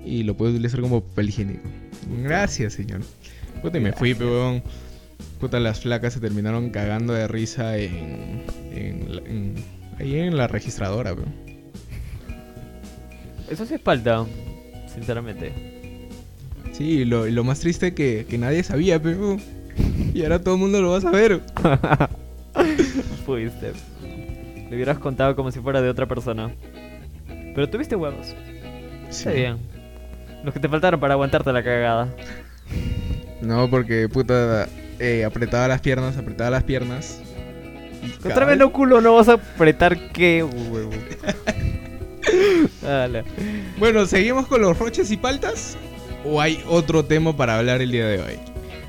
y 0.04 0.24
lo 0.24 0.36
puede 0.36 0.54
utilizar 0.54 0.82
como 0.82 1.02
papel 1.02 1.30
higiénico. 1.30 1.70
Gracias, 2.10 2.74
señor. 2.74 3.02
Puta, 3.62 3.78
y 3.78 3.82
me 3.82 3.94
fui, 3.94 4.14
peón. 4.14 4.62
Puta, 5.40 5.60
las 5.60 5.82
flacas 5.82 6.14
se 6.14 6.20
terminaron 6.20 6.70
cagando 6.70 7.14
de 7.14 7.28
risa 7.28 7.78
en. 7.78 8.44
en, 8.72 9.16
la- 9.16 9.22
en- 9.30 9.56
ahí 10.00 10.18
en 10.20 10.36
la 10.38 10.48
registradora, 10.48 11.16
peón. 11.16 11.34
Eso 13.50 13.66
sí 13.66 13.76
es 13.76 13.82
falta, 13.82 14.26
sinceramente. 14.94 15.52
Sí, 16.72 16.84
y 17.02 17.06
lo, 17.06 17.26
lo 17.28 17.44
más 17.44 17.60
triste 17.60 17.94
que, 17.94 18.26
que 18.28 18.38
nadie 18.38 18.64
sabía, 18.64 19.02
peón. 19.02 19.40
Y 20.14 20.24
ahora 20.24 20.40
todo 20.42 20.56
el 20.56 20.60
mundo 20.62 20.82
lo 20.82 20.92
va 20.92 20.98
a 20.98 21.02
saber. 21.02 21.42
Fuiste. 23.26 23.74
Le 24.70 24.76
hubieras 24.76 24.98
contado 25.00 25.36
como 25.36 25.52
si 25.52 25.60
fuera 25.60 25.82
de 25.82 25.90
otra 25.90 26.08
persona. 26.08 26.52
Pero 27.56 27.70
tuviste 27.70 27.96
huevos. 27.96 28.28
Sí. 29.10 29.30
Está 29.30 29.32
bien. 29.32 29.58
Los 30.44 30.54
que 30.54 30.60
te 30.60 30.68
faltaron 30.70 31.00
para 31.00 31.14
aguantarte 31.14 31.52
la 31.54 31.64
cagada. 31.64 32.08
No, 33.42 33.70
porque 33.70 34.08
puta, 34.10 34.68
eh, 35.00 35.24
apretaba 35.26 35.68
las 35.68 35.82
piernas, 35.82 36.18
apretaba 36.18 36.50
las 36.50 36.64
piernas. 36.64 37.22
tremendo 38.22 38.68
vez- 38.68 38.74
culo 38.74 39.02
no 39.02 39.16
vas 39.16 39.30
a 39.30 39.34
apretar 39.34 40.12
qué 40.12 40.44
huevo. 40.44 40.92
Bueno, 43.80 44.06
¿seguimos 44.06 44.48
con 44.48 44.62
los 44.62 44.78
roches 44.78 45.12
y 45.12 45.18
paltas? 45.18 45.78
¿O 46.26 46.40
hay 46.42 46.64
otro 46.68 47.04
tema 47.06 47.36
para 47.36 47.58
hablar 47.58 47.82
el 47.82 47.92
día 47.92 48.08
de 48.08 48.20
hoy? 48.22 48.40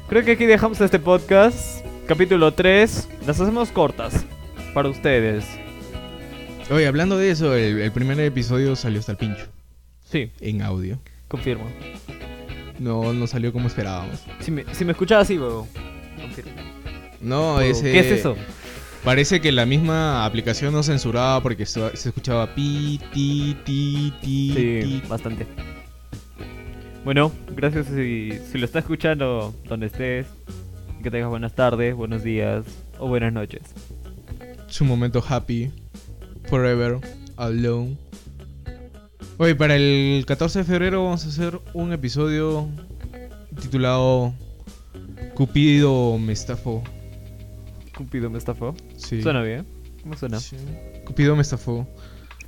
Creo 0.08 0.24
que 0.24 0.32
aquí 0.32 0.46
dejamos 0.46 0.80
este 0.80 0.98
podcast. 0.98 1.84
Capítulo 2.06 2.52
3. 2.52 3.08
Las 3.26 3.40
hacemos 3.40 3.70
cortas. 3.70 4.24
Para 4.72 4.88
ustedes. 4.88 5.44
Oye, 6.70 6.86
hablando 6.86 7.18
de 7.18 7.30
eso, 7.30 7.54
el, 7.54 7.80
el 7.80 7.92
primer 7.92 8.18
episodio 8.20 8.74
salió 8.76 9.00
hasta 9.00 9.12
el 9.12 9.18
pincho, 9.18 9.46
Sí, 10.10 10.30
en 10.40 10.62
audio. 10.62 10.98
Confirmo. 11.28 11.64
No, 12.78 13.12
no 13.12 13.26
salió 13.26 13.52
como 13.52 13.68
esperábamos. 13.68 14.20
Si 14.40 14.50
me, 14.50 14.64
si 14.74 14.84
me 14.84 14.92
escuchas 14.92 15.22
así, 15.22 15.38
huevo. 15.38 15.66
Confirmo. 16.20 16.52
No, 17.20 17.60
ese... 17.60 17.92
¿Qué 17.92 18.00
es 18.00 18.06
eso? 18.06 18.36
Parece 19.04 19.40
que 19.40 19.52
la 19.52 19.66
misma 19.66 20.24
aplicación 20.24 20.72
no 20.72 20.82
censuraba 20.82 21.42
porque 21.42 21.66
se 21.66 21.86
escuchaba 21.92 22.54
pi, 22.54 22.98
ti, 23.12 23.56
ti, 23.64 24.12
ti, 24.22 24.52
Sí, 24.54 24.80
ti. 24.82 25.02
bastante. 25.08 25.46
Bueno, 27.04 27.30
gracias 27.54 27.86
si, 27.86 28.30
si 28.50 28.58
lo 28.58 28.64
estás 28.64 28.82
escuchando 28.84 29.54
donde 29.68 29.86
estés. 29.86 30.26
Que 31.02 31.10
tengas 31.10 31.28
buenas 31.28 31.54
tardes, 31.54 31.94
buenos 31.94 32.22
días 32.22 32.64
o 32.98 33.06
buenas 33.06 33.30
noches. 33.30 33.60
Su 34.68 34.86
momento 34.86 35.22
happy, 35.28 35.70
forever, 36.48 36.98
alone. 37.36 37.98
Oye, 39.36 39.56
para 39.56 39.74
el 39.74 40.24
14 40.26 40.60
de 40.60 40.64
febrero 40.64 41.02
vamos 41.02 41.24
a 41.24 41.28
hacer 41.28 41.60
un 41.72 41.92
episodio 41.92 42.68
titulado 43.60 44.32
Cupido 45.34 46.18
me 46.18 46.32
estafó. 46.32 46.84
Cupido 47.96 48.30
me 48.30 48.38
estafó. 48.38 48.76
Sí. 48.96 49.22
Suena 49.22 49.42
bien. 49.42 49.66
¿Cómo 50.02 50.16
suena? 50.16 50.38
Sí. 50.38 50.56
Cupido 51.04 51.34
me 51.34 51.42
estafó. 51.42 51.84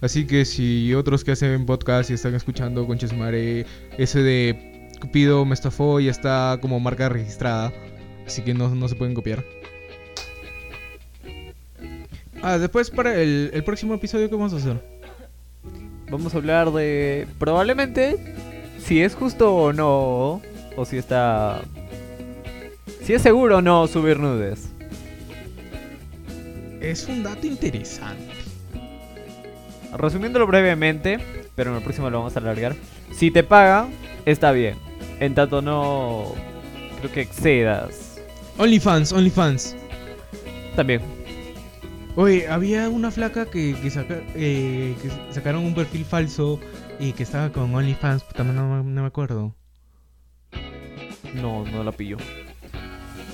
Así 0.01 0.29
que 0.29 0.45
si 0.45 0.95
otros 0.95 1.25
que 1.25 1.33
hacen 1.33 1.67
podcast 1.67 2.11
y 2.11 2.15
están 2.15 2.37
escuchando 2.37 2.87
con 2.87 2.99
Chesmare, 2.99 3.67
ese 3.99 4.23
de 4.23 4.91
Cupido 5.01 5.45
me 5.45 5.55
estafó 5.55 5.99
ya 5.99 6.13
está 6.13 6.59
como 6.63 6.79
marca 6.79 7.09
registrada. 7.09 7.73
Así 8.25 8.43
que 8.43 8.55
no, 8.55 8.73
no 8.73 8.87
se 8.87 8.95
pueden 8.95 9.15
copiar. 9.15 9.45
Ah, 12.43 12.59
después 12.59 12.91
para 12.91 13.21
el, 13.21 13.51
el 13.53 13.65
próximo 13.65 13.95
episodio, 13.95 14.29
¿qué 14.29 14.37
vamos 14.37 14.53
a 14.53 14.59
hacer? 14.59 14.96
Vamos 16.11 16.35
a 16.35 16.39
hablar 16.39 16.71
de 16.73 17.27
probablemente 17.39 18.17
si 18.79 19.03
es 19.03 19.15
justo 19.15 19.55
o 19.55 19.73
no, 19.73 20.41
o 20.77 20.85
si 20.85 20.97
está... 20.97 21.63
Si 23.03 23.15
es 23.15 23.23
seguro 23.23 23.59
o 23.59 23.63
no 23.63 23.87
subir 23.89 24.19
nudes. 24.19 24.71
Es 26.81 27.09
un 27.09 27.23
dato 27.23 27.47
interesante. 27.47 28.35
Resumiéndolo 29.93 30.47
brevemente, 30.47 31.19
pero 31.57 31.71
en 31.71 31.79
el 31.79 31.83
próximo 31.83 32.11
lo 32.11 32.19
vamos 32.19 32.37
a 32.37 32.41
alargar. 32.41 32.77
Si 33.13 33.31
te 33.31 33.43
paga, 33.43 33.89
está 34.25 34.53
bien. 34.53 34.77
En 35.19 35.35
tanto 35.35 35.63
no 35.63 36.33
creo 36.99 37.13
que 37.13 37.23
excedas. 37.23 38.21
OnlyFans, 38.59 39.13
OnlyFans. 39.13 39.75
También. 40.77 41.16
Oye, 42.17 42.49
había 42.49 42.89
una 42.89 43.11
flaca 43.11 43.47
que, 43.47 43.75
que, 43.81 43.91
saca- 43.91 44.23
eh, 44.35 44.95
que 45.03 45.33
sacaron 45.35 45.65
un 45.65 45.75
perfil 45.75 46.05
falso 46.05 46.59
y 46.99 47.13
que 47.13 47.23
estaba 47.25 47.51
con 47.51 47.75
OnlyFans, 47.75 48.25
puta, 48.25 48.43
no, 48.43 48.53
no- 48.53 48.83
me 48.85 49.07
acuerdo. 49.07 49.55
No, 51.35 51.65
no 51.67 51.85
la 51.85 51.93
pillo. 51.93 52.17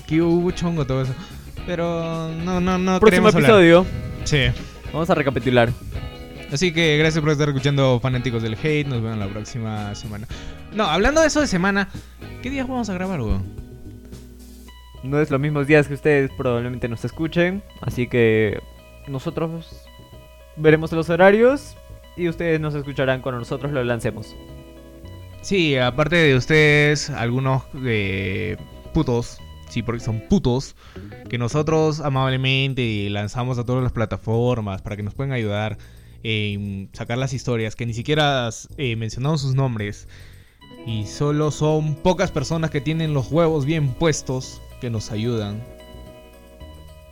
Que 0.07 0.21
hubo 0.21 0.51
chongo 0.51 0.85
todo 0.85 1.03
eso. 1.03 1.15
Pero 1.65 2.29
no, 2.45 2.61
no, 2.61 2.77
no. 2.77 2.99
Próximo 2.99 3.29
hablar. 3.29 3.43
episodio. 3.45 3.87
Sí. 4.25 4.47
Vamos 4.93 5.09
a 5.09 5.15
recapitular. 5.15 5.71
Así 6.53 6.73
que 6.73 6.99
gracias 6.99 7.23
por 7.23 7.31
estar 7.31 7.49
escuchando 7.49 8.01
fanáticos 8.01 8.43
del 8.43 8.55
hate. 8.61 8.87
Nos 8.89 9.01
vemos 9.01 9.19
la 9.19 9.29
próxima 9.29 9.95
semana. 9.95 10.27
No, 10.75 10.85
hablando 10.85 11.21
de 11.21 11.29
eso 11.29 11.41
de 11.41 11.47
semana, 11.47 11.89
¿qué 12.43 12.51
días 12.51 12.67
vamos 12.67 12.91
a 12.91 12.95
grabar, 12.95 13.21
weón? 13.21 13.45
No 15.05 15.21
es 15.21 15.31
los 15.31 15.41
mismos 15.41 15.67
días 15.69 15.87
que 15.87 15.95
ustedes 15.95 16.31
probablemente 16.37 16.89
nos 16.89 17.05
escuchen. 17.05 17.63
Así 17.81 18.09
que 18.09 18.61
nosotros 19.07 19.87
veremos 20.57 20.93
los 20.93 21.11
horarios. 21.11 21.77
Y 22.17 22.29
ustedes 22.29 22.61
nos 22.61 22.75
escucharán 22.75 23.23
cuando 23.23 23.39
nosotros 23.39 23.73
lo 23.73 23.83
lancemos. 23.85 24.37
Sí, 25.41 25.77
aparte 25.77 26.17
de 26.17 26.37
ustedes, 26.37 27.11
algunos 27.11 27.63
eh, 27.85 28.57
putos, 28.93 29.39
sí, 29.69 29.83
porque 29.83 30.05
son 30.05 30.21
putos, 30.29 30.77
que 31.29 31.39
nosotros 31.39 32.01
amablemente 32.01 33.09
lanzamos 33.11 33.59
a 33.59 33.65
todas 33.65 33.83
las 33.83 33.93
plataformas 33.93 34.83
para 34.83 34.97
que 34.97 35.03
nos 35.03 35.15
puedan 35.15 35.33
ayudar 35.33 35.79
en 36.23 36.91
sacar 36.93 37.19
las 37.19 37.33
historias, 37.33 37.75
que 37.75 37.87
ni 37.87 37.95
siquiera 37.95 38.51
eh, 38.77 38.95
mencionamos 38.97 39.41
sus 39.41 39.55
nombres. 39.55 40.07
Y 40.87 41.07
solo 41.07 41.51
son 41.51 41.95
pocas 41.95 42.31
personas 42.31 42.71
que 42.71 42.81
tienen 42.81 43.15
los 43.15 43.33
huevos 43.33 43.65
bien 43.65 43.89
puestos 43.95 44.61
que 44.81 44.91
nos 44.91 45.11
ayudan 45.11 45.63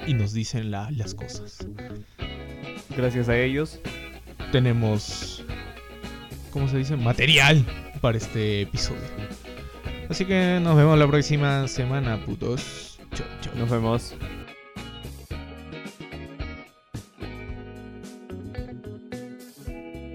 y 0.06 0.14
nos 0.14 0.32
dicen 0.32 0.70
la- 0.70 0.90
las 0.90 1.14
cosas. 1.14 1.58
Gracias 2.96 3.28
a 3.28 3.38
ellos. 3.38 3.78
tenemos, 4.52 5.44
¿cómo 6.50 6.66
se 6.68 6.76
dice? 6.78 6.96
Material 6.96 7.64
para 8.00 8.18
este 8.18 8.62
episodio. 8.62 9.00
Así 10.08 10.24
que 10.24 10.58
nos 10.60 10.76
vemos 10.76 10.98
la 10.98 11.06
próxima 11.06 11.68
semana, 11.68 12.24
putos. 12.26 12.98
Chau, 13.14 13.26
chau. 13.40 13.54
Nos 13.56 13.70
vemos. 13.70 14.14